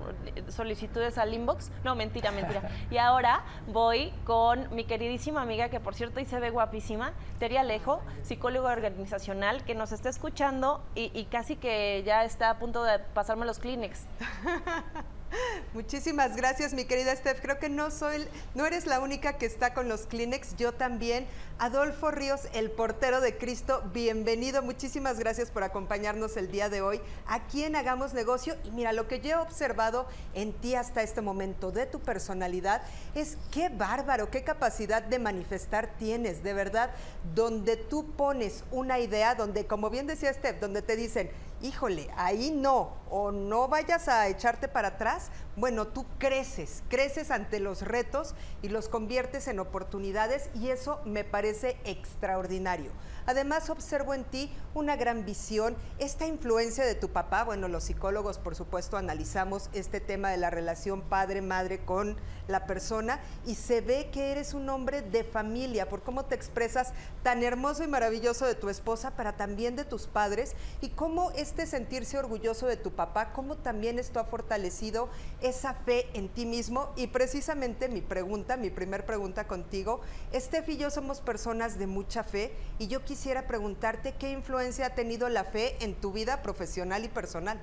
solicitudes 0.50 1.18
al 1.18 1.34
inbox. 1.34 1.72
No, 1.84 1.96
mentira, 1.96 2.32
mentira. 2.32 2.70
Y 2.92 2.98
ahora 2.98 3.44
voy 3.68 4.12
con 4.26 4.74
mi 4.74 4.84
queridísima 4.86 5.42
amiga, 5.42 5.70
que 5.70 5.80
por 5.80 5.96
cierto 5.96 6.20
y 6.20 6.26
se 6.26 6.40
ve 6.40 6.50
guapísima, 6.50 7.14
Teria 7.38 7.62
Alejo, 7.62 8.02
psicóloga 8.24 8.72
organizacional, 8.72 9.64
que 9.64 9.76
nos 9.76 9.92
está 9.92 10.10
escuchando 10.10 10.84
y, 10.96 11.12
y 11.14 11.26
casi 11.26 11.56
que 11.56 12.04
ya 12.06 12.24
está 12.24 12.50
a 12.50 12.60
punto 12.60 12.84
de 12.84 13.00
pasarme 13.00 13.46
los 13.46 13.60
Kleenex. 13.60 14.08
Muchísimas 15.74 16.36
gracias, 16.36 16.74
mi 16.74 16.86
querida 16.86 17.16
Steph. 17.16 17.42
Creo 17.42 17.60
que 17.60 17.70
no 17.70 17.92
soy, 17.92 18.28
no 18.56 18.66
eres 18.66 18.86
la 18.86 19.00
única 19.00 19.38
que 19.38 19.46
está 19.46 19.74
con 19.74 19.90
los 19.90 20.02
Kleenex, 20.02 20.56
yo 20.58 20.74
también. 20.74 21.28
Adolfo 21.60 22.10
Ríos, 22.10 22.48
el 22.54 22.72
portero 22.72 23.20
de 23.20 23.38
Cristo, 23.38 23.84
bienvenido. 23.94 24.62
Muchísimas 24.62 25.20
gracias 25.20 25.52
por 25.52 25.64
acompañarnos 25.64 26.38
el 26.38 26.50
día 26.52 26.70
de 26.70 26.82
hoy 26.82 27.02
aquí 27.28 27.66
en 27.66 27.76
Hagamos 27.76 28.14
Negocio. 28.14 28.56
Y 28.64 28.72
mira, 28.72 28.94
lo 28.94 29.10
que 29.10 29.20
yo 29.20 29.32
he 29.32 29.36
observado 29.36 30.08
en 30.34 30.54
ti 30.54 30.76
hasta 30.76 31.04
este 31.04 31.20
momento 31.20 31.72
de 31.72 31.86
tu 31.86 32.00
personalidad 32.00 32.82
es 33.14 33.38
qué 33.52 33.68
bárbaro, 33.68 34.32
qué 34.32 34.44
capacidad 34.44 35.04
de 35.04 35.20
manifestar 35.20 35.90
tienes, 36.00 36.44
de 36.44 36.54
verdad, 36.54 36.92
donde 37.36 37.76
tú 37.76 38.10
pones 38.14 38.64
una 38.72 39.00
idea, 39.00 39.36
donde, 39.36 39.66
como 39.66 39.90
bien 39.90 40.08
decía 40.08 40.34
Steph, 40.34 40.62
donde 40.62 40.82
te 40.82 40.96
dicen, 40.96 41.30
híjole, 41.62 42.10
ahí 42.16 42.52
no, 42.52 42.94
o 43.10 43.32
no 43.32 43.68
vayas 43.68 44.08
a 44.08 44.28
echarte 44.28 44.68
para 44.68 44.90
atrás, 44.90 45.30
bueno, 45.60 45.88
tú 45.88 46.06
creces, 46.20 46.84
creces 46.88 47.32
ante 47.32 47.60
los 47.60 47.82
retos 47.82 48.34
y 48.62 48.70
los 48.70 48.88
conviertes 48.88 49.48
en 49.50 49.60
oportunidades 49.60 50.50
y 50.56 50.70
eso 50.70 51.02
me 51.04 51.26
parece 51.26 51.78
extraordinario. 51.84 52.92
Además, 53.26 53.70
observo 53.70 54.14
en 54.14 54.24
ti 54.24 54.52
una 54.74 54.96
gran 54.96 55.24
visión, 55.26 55.76
esta 56.00 56.26
influencia 56.26 56.84
de 56.84 56.96
tu 56.96 57.10
papá. 57.10 57.44
Bueno, 57.44 57.68
los 57.68 57.84
psicólogos, 57.84 58.40
por 58.40 58.56
supuesto, 58.56 58.98
analizamos 58.98 59.70
este 59.74 60.00
tema 60.00 60.32
de 60.32 60.38
la 60.38 60.50
relación 60.50 61.02
padre-madre 61.02 61.80
con 61.86 62.18
la 62.48 62.66
persona 62.66 63.20
y 63.46 63.54
se 63.54 63.82
ve 63.82 64.10
que 64.12 64.32
eres 64.32 64.56
un 64.56 64.68
hombre 64.70 65.04
de 65.04 65.24
familia 65.24 65.90
por 65.90 66.02
cómo 66.02 66.26
te 66.26 66.34
expresas 66.34 66.94
tan 67.22 67.44
hermoso 67.44 67.84
y 67.84 67.88
maravilloso 67.88 68.48
de 68.48 68.56
tu 68.56 68.70
esposa, 68.70 69.14
pero 69.16 69.34
también 69.36 69.76
de 69.76 69.86
tus 69.86 70.08
padres 70.08 70.56
y 70.82 70.90
cómo 70.90 71.30
este 71.32 71.68
sentirse 71.68 72.18
orgulloso 72.18 72.66
de 72.66 72.78
tu 72.78 72.92
papá, 72.92 73.32
cómo 73.34 73.58
también 73.58 74.00
esto 74.00 74.20
ha 74.20 74.24
fortalecido 74.24 75.10
esa 75.50 75.74
fe 75.74 76.08
en 76.14 76.30
ti 76.30 76.46
mismo. 76.46 76.90
Y 76.96 77.08
precisamente 77.08 77.90
mi 77.90 78.02
pregunta, 78.02 78.58
mi 78.58 78.70
primer 78.70 79.06
pregunta 79.06 79.48
contigo, 79.48 80.02
Estef 80.32 80.70
y 80.70 80.78
yo 80.78 80.90
somos 80.90 81.20
personas 81.22 81.78
de 81.78 81.88
mucha 81.88 82.24
fe 82.24 82.54
y 82.78 82.88
yo 82.88 83.04
quisiera 83.04 83.48
preguntarte 83.48 84.14
qué 84.14 84.32
influencia 84.32 84.88
ha 84.88 84.96
tenido 84.96 85.28
la 85.30 85.44
fe 85.44 85.76
en 85.84 85.96
tu 85.96 86.12
vida 86.12 86.42
profesional 86.42 87.04
y 87.04 87.10
personal. 87.10 87.60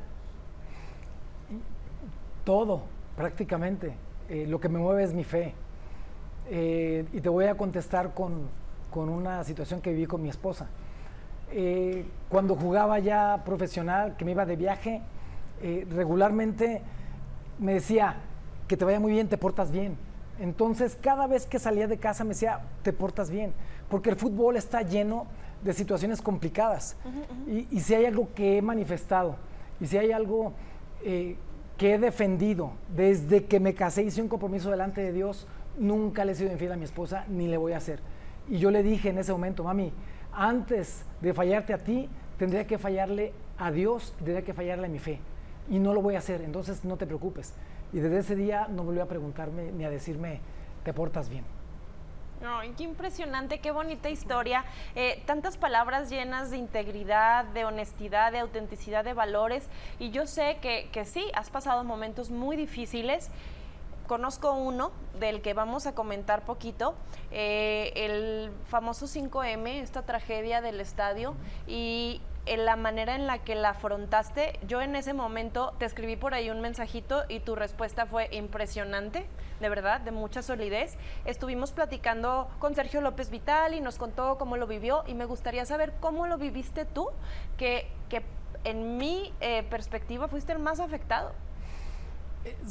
Todo, 2.44 2.83
prácticamente. 3.16 3.94
Eh, 4.29 4.46
lo 4.46 4.61
que 4.61 4.68
me 4.68 4.79
mueve 4.79 5.05
es 5.05 5.12
mi 5.12 5.25
fe. 5.25 5.55
Eh, 6.49 7.05
y 7.12 7.20
te 7.20 7.29
voy 7.29 7.46
a 7.46 7.57
contestar 7.57 8.14
con, 8.14 8.49
con, 8.90 9.09
una 9.09 9.42
situación 9.44 9.81
que 9.81 9.90
viví 9.90 10.07
con 10.07 10.22
mi 10.22 10.29
esposa. 10.29 10.68
Eh, 11.51 12.05
cuando 12.29 12.55
jugaba 12.55 12.99
ya 12.99 13.42
profesional, 13.44 14.16
que 14.16 14.25
me 14.25 14.33
iba 14.33 14.46
de 14.46 14.57
viaje, 14.57 15.01
regularmente 15.90 16.83
me 17.59 17.75
decía, 17.75 18.16
que 18.69 18.77
te 18.77 18.85
vaya 18.85 19.01
muy 19.01 19.12
bien, 19.12 19.29
te 19.29 19.38
portas 19.38 19.71
bien. 19.71 19.97
Entonces, 20.38 20.97
cada 21.01 21.27
vez 21.27 21.47
que 21.47 21.59
salía 21.59 21.88
de 21.88 21.99
casa 21.99 22.25
me 22.25 22.31
decía, 22.31 22.61
te 22.83 22.92
portas 22.92 23.31
bien, 23.31 23.53
porque 23.88 24.11
el 24.11 24.16
fútbol 24.16 24.57
está 24.57 24.83
lleno 24.83 25.27
de 25.62 25.73
situaciones 25.73 26.21
complicadas. 26.21 26.97
Y, 27.47 27.81
si 27.81 27.95
hay 27.95 28.05
algo 28.05 28.29
que 28.35 28.59
he 28.59 28.62
manifestado, 28.62 29.37
y 29.81 29.87
si 29.87 29.97
hay 29.97 30.12
algo 30.12 30.53
eh, 31.03 31.37
que 31.79 31.95
he 31.95 31.99
defendido 31.99 32.73
desde 32.95 33.45
que 33.45 33.61
me 33.61 33.75
casé, 33.75 34.03
hice 34.03 34.21
un 34.21 34.29
compromiso 34.29 34.71
delante 34.71 35.01
de 35.01 35.12
Dios, 35.12 35.47
nunca 35.79 36.25
le 36.25 36.33
he 36.33 36.35
sido 36.35 36.53
infiel 36.53 36.73
a 36.73 36.77
mi 36.77 36.85
esposa, 36.85 37.25
ni 37.29 37.49
le 37.49 37.57
voy 37.57 37.73
a 37.73 37.79
hacer. 37.79 38.01
Y 38.49 38.59
yo 38.59 38.71
le 38.71 38.83
dije 38.83 39.11
en 39.11 39.19
ese 39.19 39.33
momento, 39.33 39.64
mami, 39.64 39.92
antes 40.33 41.05
de 41.21 41.33
fallarte 41.33 41.73
a 41.73 41.79
ti, 41.79 42.09
tendría 42.38 42.66
que 42.66 42.79
fallarle 42.79 43.33
a 43.59 43.71
Dios, 43.71 44.12
tendría 44.19 44.42
que 44.42 44.53
fallarle 44.53 44.87
a 44.87 44.90
mi 44.90 44.99
fe. 44.99 45.19
Y 45.68 45.79
no 45.79 45.92
lo 45.92 46.02
voy 46.02 46.14
a 46.14 46.18
hacer, 46.18 46.42
entonces 46.42 46.85
no 46.85 46.96
te 46.96 47.07
preocupes. 47.07 47.55
Y 47.92 48.00
desde 48.00 48.18
ese 48.18 48.37
día 48.37 48.66
no 48.68 48.85
volvió 48.85 49.02
a 49.02 49.07
preguntarme 49.07 49.72
ni 49.72 49.85
a 49.85 49.90
decirme, 49.90 50.40
te 50.85 50.92
portas 50.92 51.29
bien. 51.29 51.44
Ay, 52.44 52.74
qué 52.76 52.85
impresionante, 52.85 53.61
qué 53.61 53.70
bonita 53.70 54.11
historia. 54.11 54.64
Eh, 54.94 55.22
tantas 55.26 55.57
palabras 55.57 56.11
llenas 56.11 56.50
de 56.50 56.59
integridad, 56.59 57.46
de 57.46 57.64
honestidad, 57.64 58.31
de 58.31 58.40
autenticidad, 58.40 59.05
de 59.05 59.14
valores. 59.14 59.68
Y 59.98 60.11
yo 60.11 60.26
sé 60.26 60.59
que, 60.61 60.90
que 60.92 61.05
sí, 61.05 61.24
has 61.35 61.50
pasado 61.50 61.83
momentos 61.83 62.31
muy 62.31 62.57
difíciles 62.57 63.31
conozco 64.07 64.52
uno 64.52 64.92
del 65.18 65.42
que 65.42 65.52
vamos 65.52 65.87
a 65.87 65.94
comentar 65.94 66.44
poquito, 66.44 66.94
eh, 67.31 67.92
el 67.96 68.50
famoso 68.66 69.07
5M, 69.07 69.83
esta 69.83 70.02
tragedia 70.02 70.61
del 70.61 70.81
estadio, 70.81 71.35
y 71.66 72.20
en 72.46 72.64
la 72.64 72.76
manera 72.76 73.14
en 73.16 73.26
la 73.26 73.38
que 73.38 73.54
la 73.54 73.70
afrontaste, 73.70 74.59
yo 74.66 74.80
en 74.80 74.94
ese 74.96 75.12
momento 75.12 75.74
te 75.78 75.85
escribí 75.85 76.16
por 76.16 76.32
ahí 76.32 76.48
un 76.48 76.61
mensajito 76.61 77.24
y 77.28 77.40
tu 77.40 77.56
respuesta 77.56 78.06
fue 78.06 78.28
impresionante, 78.32 79.26
de 79.61 79.68
verdad, 79.68 80.00
de 80.00 80.12
mucha 80.12 80.42
solidez. 80.42 80.96
Estuvimos 81.24 81.72
platicando 81.72 82.48
con 82.61 82.74
Sergio 82.74 83.00
López 83.00 83.30
Vital 83.30 83.74
y 83.74 83.80
nos 83.80 83.98
contó 83.98 84.38
cómo 84.38 84.56
lo 84.56 84.66
vivió 84.66 85.02
y 85.06 85.14
me 85.14 85.24
gustaría 85.24 85.66
saber 85.66 85.94
cómo 86.00 86.26
lo 86.26 86.38
viviste 86.38 86.85
tú, 86.85 87.09
que, 87.59 87.88
que 88.09 88.22
en 88.64 88.96
mi 88.96 89.32
eh, 89.40 89.64
perspectiva 89.64 90.28
fuiste 90.28 90.52
el 90.52 90.61
más 90.61 90.80
afectado. 90.80 91.32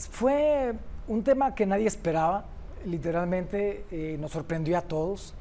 Fue 0.09 0.73
un 1.07 1.23
tema 1.23 1.53
que 1.53 1.65
nadie 1.65 1.88
esperaba, 1.88 2.45
literalmente 2.85 3.85
eh, 3.91 4.17
nos 4.19 4.31
sorprendió 4.31 4.77
a 4.77 4.81
todos. 4.81 5.33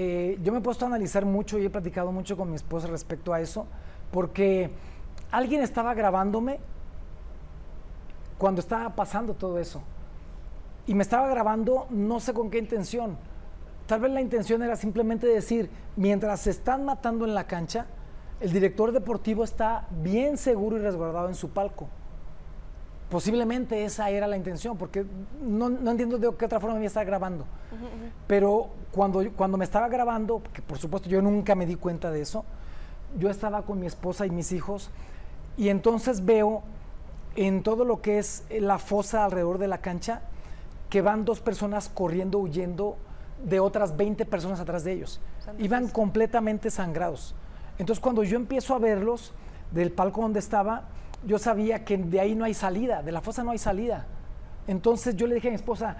Eh, 0.00 0.38
yo 0.44 0.52
me 0.52 0.58
he 0.58 0.60
puesto 0.60 0.84
a 0.84 0.88
analizar 0.88 1.24
mucho 1.24 1.58
y 1.58 1.66
he 1.66 1.70
platicado 1.70 2.12
mucho 2.12 2.36
con 2.36 2.48
mi 2.48 2.54
esposa 2.54 2.86
respecto 2.86 3.32
a 3.32 3.40
eso, 3.40 3.66
porque 4.12 4.70
alguien 5.32 5.60
estaba 5.60 5.92
grabándome 5.92 6.60
cuando 8.38 8.60
estaba 8.60 8.94
pasando 8.94 9.34
todo 9.34 9.58
eso. 9.58 9.82
Y 10.86 10.94
me 10.94 11.02
estaba 11.02 11.26
grabando 11.26 11.88
no 11.90 12.20
sé 12.20 12.32
con 12.32 12.48
qué 12.48 12.58
intención. 12.58 13.18
Tal 13.88 13.98
vez 13.98 14.12
la 14.12 14.20
intención 14.20 14.62
era 14.62 14.76
simplemente 14.76 15.26
decir, 15.26 15.68
mientras 15.96 16.42
se 16.42 16.50
están 16.50 16.84
matando 16.84 17.24
en 17.24 17.34
la 17.34 17.48
cancha, 17.48 17.86
el 18.38 18.52
director 18.52 18.92
deportivo 18.92 19.42
está 19.42 19.88
bien 19.90 20.36
seguro 20.36 20.76
y 20.76 20.80
resguardado 20.80 21.26
en 21.26 21.34
su 21.34 21.50
palco. 21.50 21.88
Posiblemente 23.10 23.84
esa 23.84 24.10
era 24.10 24.26
la 24.26 24.36
intención, 24.36 24.76
porque 24.76 25.04
no, 25.42 25.68
entiendo 25.90 26.18
de 26.18 26.34
qué 26.36 26.44
otra 26.44 26.60
forma 26.60 26.78
me 26.78 26.86
estaba 26.86 27.04
grabando. 27.04 27.44
Pero 28.26 28.68
cuando, 28.92 29.22
cuando 29.32 29.56
me 29.56 29.64
estaba 29.64 29.88
grabando, 29.88 30.42
que 30.52 30.60
por 30.60 30.78
supuesto 30.78 31.08
yo 31.08 31.22
nunca 31.22 31.54
me 31.54 31.64
di 31.64 31.76
cuenta 31.76 32.10
de 32.10 32.20
eso, 32.20 32.44
yo 33.18 33.30
estaba 33.30 33.62
con 33.62 33.80
mi 33.80 33.86
esposa 33.86 34.26
y 34.26 34.30
mis 34.30 34.52
hijos, 34.52 34.90
y 35.56 35.70
entonces 35.70 36.24
veo 36.24 36.62
en 37.34 37.62
todo 37.62 37.84
lo 37.84 38.02
que 38.02 38.18
es 38.18 38.44
la 38.50 38.78
fosa 38.78 39.24
alrededor 39.24 39.58
de 39.58 39.68
la 39.68 39.78
cancha, 39.78 40.22
que 40.90 41.02
van 41.02 41.24
dos 41.24 41.40
personas 41.40 41.88
corriendo, 41.88 42.38
huyendo 42.38 42.96
de 43.44 43.60
otras 43.60 43.96
20 43.96 44.24
personas 44.26 44.60
atrás 44.60 44.84
de 44.84 44.92
ellos. 44.92 45.20
Iban 45.58 45.88
completamente 45.88 46.70
sangrados. 46.70 47.34
Entonces 47.78 48.00
cuando 48.02 48.24
yo 48.24 48.36
empiezo 48.36 48.74
a 48.74 48.78
verlos 48.78 49.32
del 49.70 49.92
palco 49.92 50.22
donde 50.22 50.40
estaba, 50.40 50.88
yo 51.24 51.38
sabía 51.38 51.84
que 51.84 51.96
de 51.96 52.20
ahí 52.20 52.34
no 52.34 52.44
hay 52.44 52.54
salida, 52.54 53.02
de 53.02 53.12
la 53.12 53.20
fosa 53.20 53.42
no 53.44 53.50
hay 53.50 53.58
salida. 53.58 54.06
Entonces 54.66 55.16
yo 55.16 55.26
le 55.26 55.36
dije 55.36 55.48
a 55.48 55.50
mi 55.50 55.56
esposa, 55.56 55.96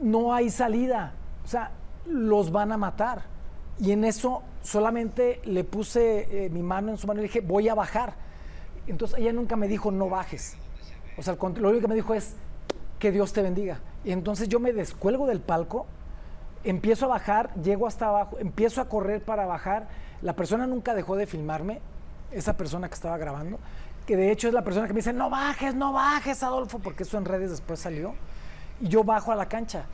no 0.00 0.32
hay 0.32 0.50
salida, 0.50 1.12
o 1.44 1.48
sea, 1.48 1.70
los 2.06 2.50
van 2.50 2.72
a 2.72 2.76
matar. 2.76 3.24
Y 3.78 3.92
en 3.92 4.04
eso 4.04 4.42
solamente 4.62 5.40
le 5.44 5.64
puse 5.64 6.46
eh, 6.46 6.50
mi 6.50 6.62
mano 6.62 6.90
en 6.90 6.98
su 6.98 7.06
mano 7.06 7.20
y 7.20 7.22
le 7.22 7.28
dije, 7.28 7.40
voy 7.40 7.68
a 7.68 7.74
bajar. 7.74 8.14
Entonces 8.86 9.18
ella 9.18 9.32
nunca 9.32 9.56
me 9.56 9.68
dijo, 9.68 9.90
no 9.90 10.08
bajes. 10.08 10.56
O 11.16 11.22
sea, 11.22 11.34
lo 11.34 11.68
único 11.68 11.82
que 11.82 11.88
me 11.88 11.94
dijo 11.94 12.14
es, 12.14 12.36
que 13.02 13.10
Dios 13.10 13.32
te 13.32 13.42
bendiga. 13.42 13.80
Y 14.04 14.12
entonces 14.12 14.48
yo 14.48 14.60
me 14.60 14.72
descuelgo 14.72 15.26
del 15.26 15.40
palco, 15.40 15.86
empiezo 16.62 17.06
a 17.06 17.08
bajar, 17.08 17.52
llego 17.56 17.88
hasta 17.88 18.06
abajo, 18.06 18.38
empiezo 18.38 18.80
a 18.80 18.88
correr 18.88 19.24
para 19.24 19.44
bajar. 19.44 19.88
La 20.22 20.36
persona 20.36 20.68
nunca 20.68 20.94
dejó 20.94 21.16
de 21.16 21.26
filmarme, 21.26 21.80
esa 22.30 22.56
persona 22.56 22.86
que 22.88 22.94
estaba 22.94 23.18
grabando 23.18 23.58
que 24.06 24.16
de 24.16 24.30
hecho 24.32 24.48
es 24.48 24.54
la 24.54 24.62
persona 24.62 24.86
que 24.86 24.92
me 24.92 24.98
dice, 24.98 25.12
no 25.12 25.30
bajes, 25.30 25.74
no 25.74 25.92
bajes, 25.92 26.42
Adolfo, 26.42 26.78
porque 26.78 27.04
eso 27.04 27.18
en 27.18 27.24
redes 27.24 27.50
después 27.50 27.80
salió. 27.80 28.14
Y 28.80 28.88
yo 28.88 29.04
bajo 29.04 29.32
a 29.32 29.36
la 29.36 29.46
cancha. 29.46 29.84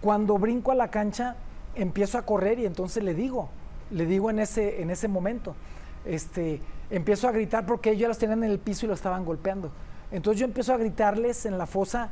Cuando 0.00 0.38
brinco 0.38 0.70
a 0.70 0.74
la 0.74 0.90
cancha, 0.90 1.36
empiezo 1.74 2.18
a 2.18 2.22
correr 2.22 2.58
y 2.58 2.66
entonces 2.66 3.02
le 3.02 3.14
digo, 3.14 3.48
le 3.90 4.06
digo 4.06 4.30
en 4.30 4.38
ese, 4.38 4.80
en 4.80 4.90
ese 4.90 5.08
momento, 5.08 5.54
este, 6.04 6.60
empiezo 6.90 7.28
a 7.28 7.32
gritar 7.32 7.66
porque 7.66 7.90
ellos 7.90 8.08
las 8.08 8.18
tenían 8.18 8.44
en 8.44 8.50
el 8.50 8.58
piso 8.58 8.86
y 8.86 8.88
lo 8.88 8.94
estaban 8.94 9.24
golpeando. 9.24 9.70
Entonces 10.10 10.40
yo 10.40 10.46
empiezo 10.46 10.72
a 10.72 10.76
gritarles 10.76 11.44
en 11.46 11.58
la 11.58 11.66
fosa, 11.66 12.10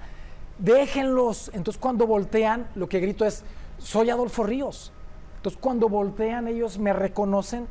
déjenlos. 0.59 1.51
Entonces 1.55 1.81
cuando 1.81 2.07
voltean, 2.07 2.67
lo 2.75 2.89
que 2.89 3.01
grito 3.01 3.25
es, 3.25 3.45
soy 3.79 4.11
Adolfo 4.11 4.45
Ríos. 4.45 4.93
Entonces 5.37 5.61
cuando 5.61 5.89
voltean 5.89 6.49
ellos 6.49 6.79
me 6.79 6.93
reconocen 6.93 7.69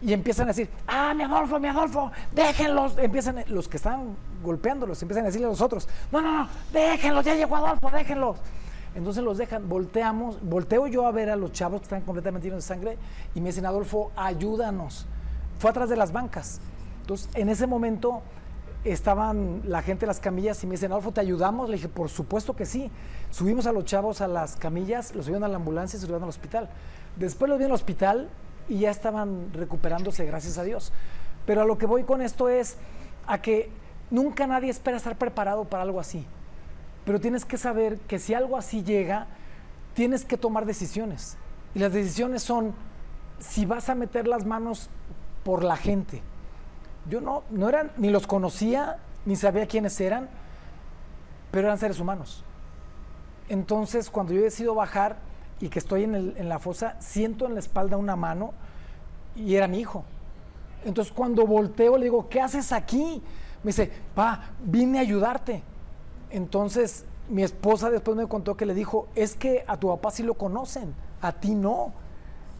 y 0.00 0.12
empiezan 0.12 0.46
a 0.46 0.48
decir, 0.48 0.68
ah, 0.86 1.14
mi 1.14 1.22
Adolfo, 1.22 1.58
mi 1.58 1.68
Adolfo, 1.68 2.10
déjenlos. 2.32 2.98
Empiezan, 2.98 3.44
los 3.48 3.68
que 3.68 3.76
están 3.76 4.16
golpeándolos, 4.42 5.00
empiezan 5.02 5.24
a 5.24 5.26
decirle 5.26 5.46
a 5.46 5.50
los 5.50 5.60
otros, 5.60 5.88
no, 6.12 6.20
no, 6.20 6.32
no, 6.40 6.48
déjenlos, 6.72 7.24
ya 7.24 7.34
llegó 7.34 7.56
Adolfo, 7.56 7.90
déjenlos. 7.90 8.36
Entonces 8.94 9.24
los 9.24 9.38
dejan, 9.38 9.68
volteamos, 9.68 10.38
volteo 10.42 10.86
yo 10.86 11.06
a 11.06 11.10
ver 11.10 11.30
a 11.30 11.36
los 11.36 11.52
chavos 11.52 11.80
que 11.80 11.84
están 11.84 12.02
completamente 12.02 12.46
llenos 12.46 12.64
de 12.64 12.68
sangre 12.68 12.98
y 13.34 13.40
me 13.40 13.48
dicen, 13.48 13.66
Adolfo, 13.66 14.12
ayúdanos. 14.14 15.06
Fue 15.58 15.70
atrás 15.70 15.88
de 15.88 15.96
las 15.96 16.12
bancas. 16.12 16.60
Entonces, 17.00 17.28
en 17.34 17.48
ese 17.48 17.66
momento 17.66 18.22
estaban 18.84 19.62
la 19.64 19.82
gente 19.82 20.00
de 20.02 20.08
las 20.08 20.20
camillas 20.20 20.62
y 20.62 20.66
me 20.66 20.72
dicen, 20.72 20.92
Adolfo, 20.92 21.12
¿te 21.12 21.20
ayudamos? 21.20 21.68
Le 21.68 21.76
dije, 21.76 21.88
por 21.88 22.08
supuesto 22.08 22.54
que 22.54 22.66
sí. 22.66 22.90
Subimos 23.30 23.66
a 23.66 23.72
los 23.72 23.84
chavos 23.84 24.20
a 24.20 24.28
las 24.28 24.56
camillas, 24.56 25.14
los 25.14 25.24
subieron 25.24 25.44
a 25.44 25.48
la 25.48 25.56
ambulancia 25.56 25.96
y 25.96 26.00
se 26.00 26.06
llevaron 26.06 26.24
al 26.24 26.28
hospital. 26.28 26.68
Después 27.16 27.48
los 27.48 27.58
vi 27.58 27.64
al 27.64 27.72
hospital 27.72 28.28
y 28.68 28.80
ya 28.80 28.90
estaban 28.90 29.52
recuperándose, 29.52 30.24
gracias 30.24 30.58
a 30.58 30.64
Dios. 30.64 30.92
Pero 31.46 31.62
a 31.62 31.64
lo 31.64 31.78
que 31.78 31.86
voy 31.86 32.04
con 32.04 32.22
esto 32.22 32.48
es 32.48 32.76
a 33.26 33.40
que 33.40 33.70
nunca 34.10 34.46
nadie 34.46 34.70
espera 34.70 34.96
estar 34.96 35.16
preparado 35.16 35.64
para 35.64 35.82
algo 35.82 36.00
así. 36.00 36.26
Pero 37.04 37.20
tienes 37.20 37.44
que 37.44 37.58
saber 37.58 37.98
que 37.98 38.18
si 38.18 38.34
algo 38.34 38.56
así 38.56 38.82
llega, 38.82 39.26
tienes 39.94 40.24
que 40.24 40.36
tomar 40.36 40.64
decisiones. 40.64 41.36
Y 41.74 41.78
las 41.78 41.92
decisiones 41.92 42.42
son 42.42 42.74
si 43.38 43.66
vas 43.66 43.88
a 43.88 43.94
meter 43.94 44.26
las 44.26 44.46
manos 44.46 44.88
por 45.44 45.64
la 45.64 45.76
gente. 45.76 46.22
Yo 47.08 47.20
no, 47.20 47.42
no 47.50 47.68
eran, 47.68 47.92
ni 47.98 48.08
los 48.08 48.26
conocía, 48.26 48.98
ni 49.26 49.36
sabía 49.36 49.66
quiénes 49.66 50.00
eran, 50.00 50.28
pero 51.50 51.66
eran 51.66 51.78
seres 51.78 52.00
humanos. 52.00 52.42
Entonces, 53.48 54.08
cuando 54.08 54.32
yo 54.32 54.40
decido 54.40 54.74
bajar, 54.74 55.18
y 55.60 55.68
que 55.68 55.78
estoy 55.78 56.04
en, 56.04 56.48
la 56.48 56.58
fosa, 56.58 56.96
siento 57.00 57.46
en 57.46 57.54
la 57.54 57.60
espalda 57.60 57.96
una 57.96 58.16
mano 58.16 58.52
y 59.36 59.54
era 59.54 59.68
mi 59.68 59.80
hijo. 59.80 60.04
Entonces 60.84 61.12
cuando 61.12 61.46
volteo 61.46 61.96
le 61.96 62.04
digo, 62.04 62.28
¿qué 62.28 62.40
haces 62.40 62.72
aquí? 62.72 63.22
Me 63.62 63.68
dice, 63.68 63.90
pa, 64.14 64.50
vine 64.60 64.98
a 64.98 65.02
ayudarte. 65.02 65.62
Entonces 66.30 67.04
mi 67.28 67.42
esposa 67.42 67.90
después 67.90 68.16
me 68.16 68.26
contó 68.26 68.56
que 68.56 68.66
le 68.66 68.74
dijo, 68.74 69.08
es 69.14 69.36
que 69.36 69.64
a 69.66 69.76
tu 69.78 69.88
papá 69.88 70.10
sí 70.10 70.22
lo 70.22 70.34
conocen, 70.34 70.94
a 71.20 71.32
ti 71.32 71.54
no. 71.54 71.92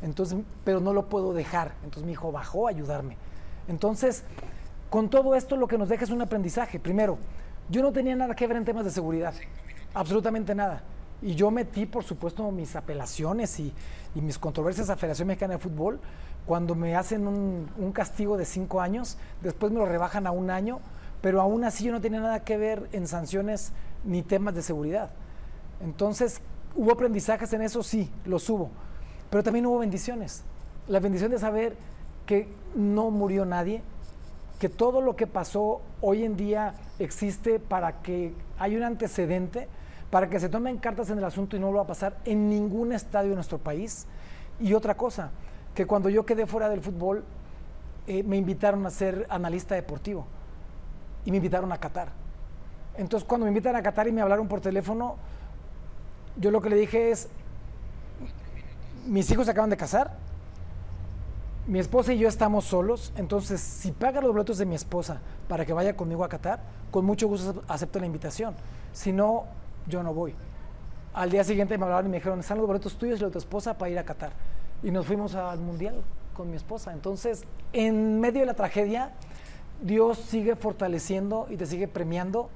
Entonces, 0.03 0.39
pero 0.65 0.81
no 0.81 0.93
lo 0.93 1.09
puedo 1.09 1.33
dejar. 1.35 1.73
Entonces 1.83 2.05
mi 2.05 2.13
hijo 2.13 2.33
bajó 2.33 2.67
a 2.67 2.71
ayudarme. 2.71 3.17
Entonces, 3.69 4.25
con 4.91 5.09
todo 5.09 5.35
esto 5.35 5.57
lo 5.57 5.67
que 5.67 5.79
nos 5.79 5.89
deja 5.89 6.05
es 6.05 6.11
un 6.11 6.23
aprendizaje. 6.23 6.79
Primero, 6.79 7.19
yo 7.69 7.83
no 7.83 7.93
tenía 7.93 8.15
nada 8.15 8.35
que 8.35 8.47
ver 8.47 8.57
en 8.57 8.65
temas 8.65 8.85
de 8.85 8.91
seguridad, 8.91 9.35
absolutamente 9.95 10.55
nada. 10.55 10.83
Y 11.25 11.37
yo 11.37 11.51
metí, 11.51 11.87
por 11.87 12.05
supuesto, 12.05 12.51
mis 12.51 12.77
apelaciones 12.77 13.59
y, 13.59 13.73
mis 14.15 14.39
controversias 14.39 14.91
a 14.91 14.97
Federación 14.97 15.27
Mexicana 15.27 15.55
de 15.55 15.59
Fútbol. 15.59 15.99
Cuando 16.45 16.75
me 16.75 16.97
hacen 16.97 17.27
un, 17.27 17.93
castigo 17.95 18.37
de 18.37 18.45
cinco 18.45 18.83
años, 18.83 19.17
después 19.41 19.73
me 19.73 19.79
lo 19.79 19.87
rebajan 19.87 20.27
a 20.27 20.33
un 20.33 20.51
año, 20.51 20.81
pero 21.23 21.41
aún 21.41 21.65
así 21.65 21.85
yo 21.85 21.93
no 21.93 22.03
tenía 22.03 22.21
nada 22.21 22.45
que 22.45 22.59
ver 22.59 22.91
en 22.93 23.09
sanciones 23.09 23.73
ni 24.05 24.23
temas 24.23 24.55
de 24.55 24.61
seguridad. 24.61 25.13
Entonces, 25.83 26.43
¿hubo 26.77 26.93
aprendizajes 26.93 27.51
en 27.55 27.63
eso? 27.63 27.83
Sí, 27.83 28.11
los 28.27 28.51
hubo. 28.51 28.69
Pero 29.31 29.43
también 29.43 29.65
hubo 29.65 29.79
bendiciones. 29.79 30.43
La 30.89 31.01
bendición 31.01 31.31
de 31.31 31.39
saber 31.39 31.75
que 32.27 32.49
no 32.75 33.11
murió 33.11 33.47
nadie, 33.47 33.83
que 34.61 34.69
todo 34.69 35.01
lo 35.01 35.17
que 35.17 35.27
pasó 35.27 35.81
hoy 36.03 36.23
en 36.23 36.37
día 36.37 36.75
existe 36.99 37.61
para 37.61 38.03
que 38.03 38.35
hay 38.59 38.77
un 38.77 38.83
antecedente 38.83 39.69
para 40.15 40.31
que 40.31 40.39
se 40.39 40.49
tomen 40.49 40.79
cartas 40.79 41.11
en 41.11 41.19
el 41.19 41.25
asunto 41.25 41.57
y 41.57 41.59
no 41.59 41.73
lo 41.73 41.79
va 41.79 41.83
a 41.83 41.87
pasar 41.89 42.19
en 42.25 42.49
ningún 42.49 42.93
estadio 42.93 43.31
de 43.31 43.35
nuestro 43.35 43.59
país. 43.59 44.07
Y 44.61 44.73
otra 44.73 44.97
cosa, 44.97 45.33
que 45.75 45.87
cuando 45.87 46.09
yo 46.09 46.25
quedé 46.25 46.47
fuera 46.47 46.69
del 46.69 46.83
fútbol, 46.83 47.25
eh, 48.07 48.23
me 48.23 48.37
invitaron 48.37 48.87
a 48.87 48.91
ser 48.91 49.27
analista 49.29 49.75
deportivo 49.75 50.25
y 51.25 51.33
me 51.33 51.39
invitaron 51.39 51.73
a 51.73 51.79
Qatar. 51.79 52.11
Entonces, 52.97 53.27
cuando 53.27 53.47
me 53.47 53.51
invitan 53.51 53.75
a 53.75 53.83
Qatar 53.83 54.07
y 54.07 54.13
me 54.13 54.21
hablaron 54.21 54.47
por 54.47 54.61
teléfono, 54.61 55.17
yo 56.37 56.53
lo 56.53 56.63
que 56.63 56.71
le 56.71 56.77
dije 56.77 57.11
es, 57.11 57.29
mis 59.07 59.29
hijos 59.33 59.47
se 59.47 59.51
acaban 59.51 59.71
de 59.71 59.77
casar, 59.77 60.13
mi 61.67 61.81
esposa 61.81 62.13
y 62.13 62.19
yo 62.19 62.29
estamos 62.29 62.67
solos, 62.67 63.13
entonces 63.17 63.61
si 63.61 63.91
paga 63.91 64.21
los 64.21 64.31
boletos 64.31 64.59
de 64.59 64.65
mi 64.65 64.77
esposa 64.77 65.23
para 65.49 65.67
que 65.67 65.73
vaya 65.73 65.97
conmigo 65.97 66.23
a 66.23 66.29
Qatar, 66.29 66.61
con 66.93 67.05
mucho 67.05 67.27
gusto 67.27 67.65
acepto 67.67 67.99
la 67.99 68.07
invitación. 68.07 68.55
Si 68.93 69.13
no, 69.13 69.47
yo 69.87 70.03
no 70.03 70.15
voy. 70.15 70.35
Al 71.13 71.31
día 71.31 71.45
siguiente 71.45 71.79
me 71.79 71.85
hablaron 71.85 72.07
y 72.07 72.09
me 72.11 72.17
dijeron, 72.17 72.41
están 72.41 72.59
los 72.59 72.67
boletos 72.67 72.97
tuyos 72.97 73.19
y 73.19 73.23
los 73.23 73.31
de 73.31 73.35
tu 73.35 73.39
esposa 73.39 73.79
para 73.79 73.91
ir 73.91 73.99
a 73.99 74.05
Qatar. 74.05 74.33
Y 74.83 74.91
nos 74.91 75.07
fuimos 75.07 75.35
al 75.35 75.61
Mundial 75.61 76.03
con 76.35 76.51
mi 76.51 76.57
esposa. 76.57 76.93
Entonces, 76.93 77.45
en 77.73 78.21
medio 78.21 78.41
de 78.41 78.47
la 78.47 78.55
tragedia, 78.55 79.13
Dios 79.81 80.19
sigue 80.19 80.57
fortaleciendo 80.57 81.47
y 81.51 81.57
te 81.57 81.67
sigue 81.67 81.89
premiando, 81.89 82.51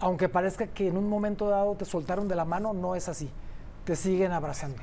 aunque 0.00 0.28
parezca 0.28 0.66
que 0.66 0.88
en 0.88 0.96
un 0.96 1.08
momento 1.08 1.48
dado 1.48 1.74
te 1.74 1.84
soltaron 1.84 2.28
de 2.28 2.36
la 2.36 2.44
mano, 2.44 2.72
no 2.72 2.94
es 2.94 3.08
así. 3.08 3.30
Te 3.84 3.96
siguen 3.96 4.32
abrazando. 4.32 4.82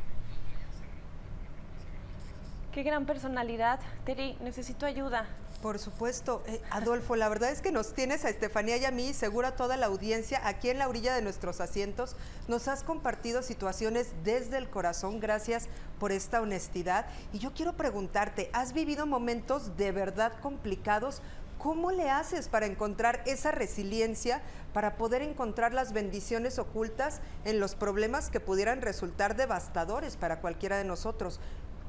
Qué 2.73 2.83
gran 2.83 3.05
personalidad. 3.05 3.79
Terry, 4.03 4.37
necesito 4.41 4.85
ayuda. 4.85 5.27
Por 5.65 5.79
supuesto. 5.79 6.43
Eh, 6.45 6.61
Adolfo, 6.69 7.15
la 7.15 7.27
verdad 7.27 7.49
es 7.49 7.59
que 7.59 7.71
nos 7.71 7.95
tienes 7.95 8.23
a 8.23 8.29
Estefanía 8.29 8.77
y 8.77 8.85
a 8.85 8.91
mí, 8.91 9.15
seguro 9.15 9.47
a 9.47 9.55
toda 9.55 9.77
la 9.77 9.87
audiencia, 9.87 10.47
aquí 10.47 10.69
en 10.69 10.77
la 10.77 10.87
orilla 10.87 11.15
de 11.15 11.23
nuestros 11.23 11.59
asientos. 11.59 12.15
Nos 12.47 12.67
has 12.67 12.83
compartido 12.83 13.41
situaciones 13.41 14.11
desde 14.23 14.59
el 14.59 14.69
corazón. 14.69 15.19
Gracias 15.19 15.67
por 15.99 16.11
esta 16.11 16.39
honestidad. 16.39 17.07
Y 17.33 17.39
yo 17.39 17.51
quiero 17.55 17.73
preguntarte, 17.73 18.51
¿has 18.53 18.73
vivido 18.73 19.07
momentos 19.07 19.75
de 19.75 19.91
verdad 19.91 20.33
complicados? 20.39 21.23
¿Cómo 21.57 21.89
le 21.89 22.11
haces 22.11 22.47
para 22.47 22.67
encontrar 22.67 23.23
esa 23.25 23.49
resiliencia, 23.49 24.43
para 24.71 24.97
poder 24.97 25.23
encontrar 25.23 25.73
las 25.73 25.93
bendiciones 25.93 26.59
ocultas 26.59 27.21
en 27.43 27.59
los 27.59 27.73
problemas 27.73 28.29
que 28.29 28.39
pudieran 28.39 28.83
resultar 28.83 29.35
devastadores 29.35 30.15
para 30.15 30.41
cualquiera 30.41 30.77
de 30.77 30.83
nosotros? 30.83 31.39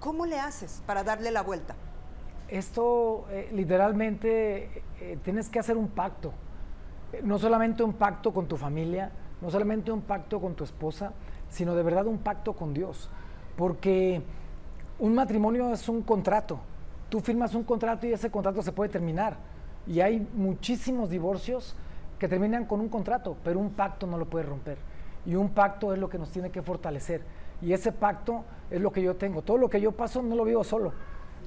¿Cómo 0.01 0.25
le 0.25 0.41
haces 0.41 0.83
para 0.87 1.05
darle 1.05 1.31
la 1.31 1.43
vuelta? 1.43 1.77
Esto 2.49 3.27
eh, 3.31 3.49
literalmente 3.53 4.83
eh, 5.01 5.19
tienes 5.25 5.49
que 5.49 5.59
hacer 5.59 5.77
un 5.77 5.89
pacto. 5.89 6.33
Eh, 7.13 7.21
no 7.25 7.39
solamente 7.39 7.83
un 7.83 7.95
pacto 7.95 8.33
con 8.33 8.47
tu 8.47 8.57
familia, 8.57 9.11
no 9.41 9.51
solamente 9.51 9.91
un 9.91 10.03
pacto 10.03 10.41
con 10.41 10.55
tu 10.55 10.63
esposa, 10.63 11.13
sino 11.49 11.75
de 11.75 11.83
verdad 11.83 12.07
un 12.07 12.19
pacto 12.19 12.53
con 12.53 12.73
Dios. 12.73 13.11
Porque 13.57 14.23
un 15.01 15.15
matrimonio 15.15 15.73
es 15.73 15.89
un 15.89 16.03
contrato. 16.03 16.61
Tú 17.09 17.21
firmas 17.21 17.55
un 17.55 17.65
contrato 17.65 18.07
y 18.07 18.13
ese 18.13 18.31
contrato 18.31 18.63
se 18.63 18.73
puede 18.73 18.91
terminar. 18.91 19.37
Y 19.87 20.01
hay 20.01 20.27
muchísimos 20.35 21.11
divorcios 21.11 21.75
que 22.19 22.29
terminan 22.29 22.65
con 22.65 22.81
un 22.81 22.89
contrato, 22.89 23.37
pero 23.43 23.59
un 23.59 23.71
pacto 23.71 24.07
no 24.07 24.19
lo 24.19 24.27
puede 24.27 24.45
romper. 24.45 24.79
Y 25.25 25.35
un 25.35 25.51
pacto 25.51 25.93
es 25.93 25.99
lo 25.99 26.09
que 26.09 26.19
nos 26.19 26.31
tiene 26.31 26.51
que 26.51 26.63
fortalecer. 26.63 27.23
Y 27.61 27.73
ese 27.73 27.91
pacto 27.91 28.45
es 28.71 28.81
lo 28.81 28.93
que 28.93 29.03
yo 29.03 29.17
tengo. 29.17 29.43
Todo 29.43 29.59
lo 29.59 29.69
que 29.69 29.81
yo 29.81 29.93
paso 29.93 30.23
no 30.23 30.37
lo 30.37 30.45
vivo 30.45 30.63
solo. 30.63 30.93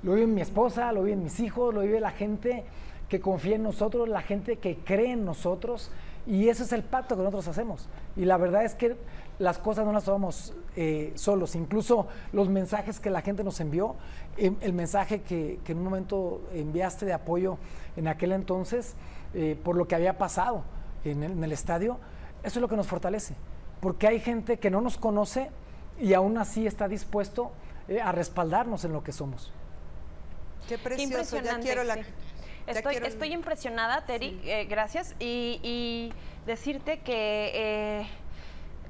Lo 0.04 0.14
vive 0.14 0.28
mi 0.28 0.42
esposa, 0.42 0.92
lo 0.92 1.04
viven 1.04 1.24
mis 1.24 1.40
hijos, 1.40 1.74
lo 1.74 1.82
vive 1.82 2.00
la 2.00 2.12
gente 2.12 2.64
que 3.10 3.20
confía 3.20 3.56
en 3.56 3.64
nosotros, 3.64 4.08
la 4.08 4.22
gente 4.22 4.58
que 4.58 4.78
cree 4.78 5.12
en 5.12 5.26
nosotros. 5.26 5.92
Y 6.26 6.48
ese 6.50 6.64
es 6.64 6.72
el 6.74 6.84
pacto 6.84 7.16
que 7.16 7.24
nosotros 7.24 7.48
hacemos. 7.48 7.90
Y 8.16 8.26
la 8.26 8.38
verdad 8.38 8.64
es 8.64 8.76
que 8.76 8.96
las 9.40 9.58
cosas 9.58 9.86
no 9.86 9.92
las 9.92 10.04
tomamos 10.04 10.54
eh, 10.76 11.12
solos. 11.16 11.56
Incluso 11.56 12.08
los 12.34 12.50
mensajes 12.50 13.00
que 13.00 13.10
la 13.10 13.22
gente 13.22 13.44
nos 13.44 13.60
envió, 13.60 13.96
em, 14.38 14.56
el 14.62 14.74
mensaje 14.74 15.22
que, 15.22 15.60
en 15.66 15.78
un 15.78 15.84
momento 15.84 16.42
enviaste 16.54 17.06
de 17.06 17.14
apoyo 17.14 17.58
en 17.96 18.08
aquel 18.08 18.32
entonces 18.34 18.96
eh, 19.34 19.60
por 19.64 19.76
lo 19.76 19.88
que 19.88 19.96
había 19.96 20.18
pasado 20.18 20.64
en 21.04 21.24
el, 21.24 21.32
en 21.32 21.44
el 21.44 21.52
estadio, 21.52 21.98
eso 22.44 22.60
es 22.60 22.62
lo 22.62 22.68
que 22.68 22.76
nos 22.76 22.88
fortalece. 22.88 23.36
Porque 23.82 24.08
hay 24.08 24.20
gente 24.20 24.60
que 24.60 24.70
no 24.70 24.82
nos 24.82 24.98
conoce 24.98 25.50
y 26.00 26.14
aún 26.14 26.38
así 26.38 26.68
está 26.68 26.88
dispuesto 26.88 27.52
eh, 27.88 28.02
a 28.02 28.12
respaldarnos 28.12 28.86
en 28.86 28.94
lo 28.94 29.04
que 29.04 29.12
somos. 29.12 29.52
Qué 30.70 30.78
precioso, 30.78 31.40
ya 31.42 31.60
quiero 31.60 31.84
la... 31.84 31.98
Estoy, 32.68 32.98
estoy 32.98 33.34
impresionada, 33.34 34.06
Terry, 34.06 34.40
eh, 34.44 34.66
gracias. 34.66 35.16
Y, 35.20 36.14
decirte 36.46 37.00
que 37.00 37.52
eh, 37.54 38.08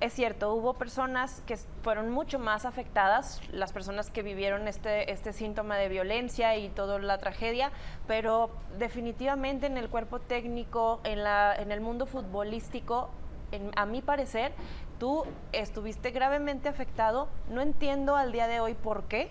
es 0.02 0.14
cierto, 0.14 0.54
hubo 0.54 0.74
personas 0.74 1.42
que 1.46 1.58
fueron 1.82 2.10
mucho 2.10 2.38
más 2.38 2.66
afectadas, 2.66 3.42
las 3.52 3.72
personas 3.72 4.10
que 4.10 4.24
vivieron 4.24 4.68
este, 4.68 5.12
este 5.12 5.34
síntoma 5.34 5.78
de 5.78 5.88
violencia 5.88 6.58
y 6.58 6.70
toda 6.70 7.00
la 7.00 7.18
tragedia, 7.18 7.72
pero 8.08 8.50
definitivamente 8.78 9.66
en 9.66 9.78
el 9.78 9.90
cuerpo 9.90 10.20
técnico, 10.20 11.00
en, 11.06 11.24
la, 11.24 11.56
en 11.56 11.72
el 11.72 11.80
mundo 11.80 12.06
futbolístico, 12.06 13.10
a 13.76 13.86
mi 13.86 14.02
parecer, 14.02 14.52
tú 15.00 15.24
estuviste 15.54 16.12
gravemente 16.12 16.70
afectado. 16.70 17.30
No 17.50 17.62
entiendo 17.62 18.16
al 18.16 18.32
día 18.32 18.48
de 18.48 18.60
hoy 18.60 18.74
por 18.74 19.06
qué. 19.06 19.30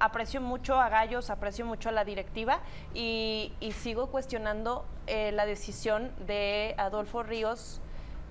Aprecio 0.00 0.40
mucho 0.40 0.80
a 0.80 0.88
Gallos, 0.88 1.30
aprecio 1.30 1.66
mucho 1.66 1.90
a 1.90 1.92
la 1.92 2.04
directiva 2.04 2.60
y, 2.94 3.52
sigo 3.78 4.06
cuestionando 4.08 4.84
eh, 5.06 5.30
la 5.32 5.46
decisión 5.46 6.10
de 6.26 6.74
Adolfo 6.78 7.22
Ríos, 7.22 7.80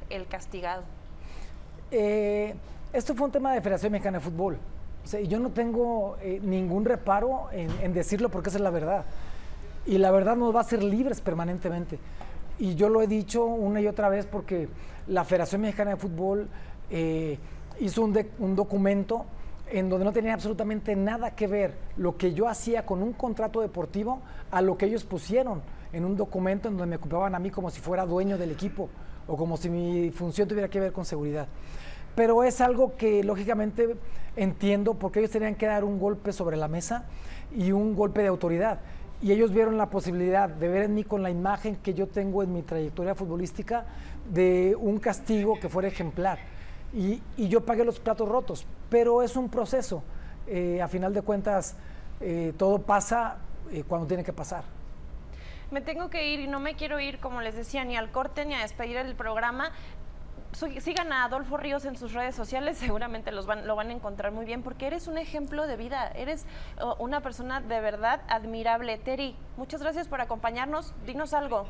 el 0.09 0.27
castigado. 0.27 0.83
Eh, 1.91 2.55
esto 2.91 3.13
fue 3.15 3.27
un 3.27 3.31
tema 3.31 3.53
de 3.53 3.61
Federación 3.61 3.91
Mexicana 3.91 4.17
de 4.17 4.23
Fútbol. 4.23 4.57
O 5.13 5.17
yo 5.19 5.39
no 5.39 5.51
tengo 5.51 6.17
eh, 6.21 6.39
ningún 6.41 6.85
reparo 6.85 7.49
en, 7.51 7.69
en, 7.81 7.93
decirlo 7.93 8.29
porque 8.29 8.49
esa 8.49 8.57
es 8.57 8.63
la 8.63 8.71
verdad. 8.71 9.05
Y 9.85 9.97
la 9.97 10.11
verdad 10.11 10.35
nos 10.35 10.53
va 10.53 10.59
a 10.59 10.61
hacer 10.61 10.83
libres 10.83 11.21
permanentemente. 11.21 11.99
Y 12.57 12.75
yo 12.75 12.89
lo 12.89 13.01
he 13.01 13.07
dicho 13.07 13.45
una 13.45 13.79
y 13.79 13.87
otra 13.87 14.09
vez 14.09 14.25
porque 14.25 14.67
la 15.07 15.23
Federación 15.23 15.61
Mexicana 15.61 15.91
de 15.91 15.97
Fútbol 15.97 16.49
eh, 16.89 17.37
hizo 17.79 18.01
un, 18.01 18.27
un 18.39 18.55
documento 18.55 19.25
en 19.71 19.89
donde 19.89 20.05
no 20.05 20.11
tenía 20.11 20.33
absolutamente 20.33 20.95
nada 20.95 21.31
que 21.31 21.47
ver 21.47 21.75
lo 21.97 22.17
que 22.17 22.33
yo 22.33 22.47
hacía 22.47 22.85
con 22.85 23.03
un 23.03 23.13
contrato 23.13 23.61
deportivo 23.61 24.21
a 24.51 24.61
lo 24.61 24.77
que 24.77 24.85
ellos 24.85 25.03
pusieron 25.03 25.61
en 25.93 26.05
un 26.05 26.15
documento 26.15 26.67
en 26.67 26.77
donde 26.77 26.89
me 26.89 26.95
ocupaban 26.97 27.35
a 27.35 27.39
mí 27.39 27.49
como 27.49 27.69
si 27.69 27.81
fuera 27.81 28.05
dueño 28.05 28.37
del 28.37 28.51
equipo 28.51 28.89
o 29.27 29.37
como 29.37 29.57
si 29.57 29.69
mi 29.69 30.11
función 30.11 30.47
tuviera 30.47 30.69
que 30.69 30.79
ver 30.79 30.91
con 30.91 31.05
seguridad. 31.05 31.47
Pero 32.15 32.43
es 32.43 32.61
algo 32.61 32.95
que 32.97 33.23
lógicamente 33.23 33.95
entiendo 34.35 34.95
porque 34.95 35.19
ellos 35.19 35.31
tenían 35.31 35.55
que 35.55 35.67
dar 35.67 35.83
un 35.83 35.99
golpe 35.99 36.33
sobre 36.33 36.57
la 36.57 36.67
mesa 36.67 37.05
y 37.55 37.71
un 37.71 37.95
golpe 37.95 38.21
de 38.21 38.27
autoridad 38.27 38.79
y 39.21 39.31
ellos 39.31 39.51
vieron 39.51 39.77
la 39.77 39.89
posibilidad 39.89 40.47
de 40.49 40.67
ver 40.67 40.83
en 40.83 40.95
mí 40.95 41.03
con 41.03 41.21
la 41.21 41.29
imagen 41.29 41.75
que 41.77 41.93
yo 41.93 42.07
tengo 42.07 42.41
en 42.41 42.53
mi 42.53 42.61
trayectoria 42.61 43.15
futbolística 43.15 43.85
de 44.31 44.75
un 44.79 44.97
castigo 44.99 45.59
que 45.59 45.67
fuera 45.67 45.89
ejemplar. 45.89 46.39
Y, 46.93 47.21
yo 47.37 47.61
pagué 47.65 47.85
los 47.85 47.99
platos 47.99 48.27
rotos, 48.27 48.65
pero 48.89 49.21
es 49.21 49.35
un 49.35 49.49
proceso. 49.49 50.03
Eh, 50.47 50.81
a 50.81 50.87
final 50.87 51.13
de 51.13 51.21
cuentas, 51.21 51.75
eh, 52.19 52.53
todo 52.57 52.79
pasa 52.81 53.37
eh, 53.71 53.83
cuando 53.87 54.07
tiene 54.07 54.23
que 54.23 54.33
pasar. 54.33 54.63
Me 55.71 55.81
tengo 55.81 56.09
que 56.09 56.27
ir 56.27 56.39
y 56.39 56.47
no 56.47 56.59
me 56.59 56.75
quiero 56.75 56.99
ir, 56.99 57.19
como 57.19 57.41
les 57.41 57.55
decía, 57.55 57.85
ni 57.85 57.95
al 57.95 58.11
corte 58.11 58.45
ni 58.45 58.55
a 58.55 58.61
despedir 58.61 58.97
el 58.97 59.15
programa 59.15 59.71
sigan 60.51 61.13
a 61.13 61.25
Adolfo 61.25 61.57
Ríos 61.57 61.85
en 61.85 61.95
sus 61.95 62.13
redes 62.13 62.35
sociales, 62.35 62.77
seguramente 62.79 63.31
los 63.31 63.45
van, 63.45 63.67
lo 63.67 63.75
van 63.75 63.89
a 63.89 63.93
encontrar 63.93 64.31
muy 64.31 64.45
bien 64.45 64.63
porque 64.63 64.87
eres 64.87 65.07
un 65.07 65.17
ejemplo 65.17 65.67
de 65.67 65.77
vida, 65.77 66.07
eres 66.15 66.45
una 66.97 67.21
persona 67.21 67.61
de 67.61 67.79
verdad 67.81 68.21
admirable. 68.27 68.97
Terry, 68.97 69.35
muchas 69.57 69.81
gracias 69.81 70.07
por 70.07 70.21
acompañarnos, 70.21 70.93
dinos 71.05 71.33
algo. 71.33 71.67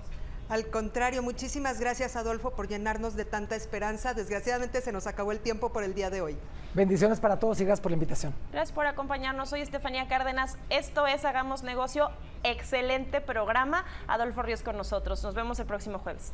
Al 0.50 0.66
contrario, 0.72 1.22
muchísimas 1.22 1.80
gracias 1.80 2.16
Adolfo 2.16 2.52
por 2.52 2.68
llenarnos 2.68 3.16
de 3.16 3.24
tanta 3.24 3.56
esperanza. 3.56 4.16
Desgraciadamente 4.16 4.82
se 4.82 4.92
nos 4.92 5.06
acabó 5.06 5.32
el 5.32 5.40
tiempo 5.40 5.72
por 5.72 5.84
el 5.84 5.94
día 5.94 6.10
de 6.10 6.22
hoy. 6.22 6.38
Bendiciones 6.74 7.20
para 7.20 7.38
todos 7.38 7.62
y 7.62 7.66
gracias 7.66 7.82
por 7.82 7.92
la 7.92 7.96
invitación. 7.96 8.34
Gracias 8.52 8.72
por 8.72 8.88
acompañarnos. 8.88 9.50
Soy 9.50 9.62
Estefanía 9.62 10.08
Cárdenas. 10.08 10.58
Esto 10.70 11.06
es 11.06 11.24
Hagamos 11.24 11.62
Negocio. 11.62 12.10
Excelente 12.44 13.22
programa. 13.22 13.86
Adolfo 14.08 14.42
Ríos 14.42 14.64
con 14.64 14.76
nosotros. 14.76 15.24
Nos 15.24 15.36
vemos 15.36 15.60
el 15.60 15.68
próximo 15.68 16.00
jueves. 16.00 16.34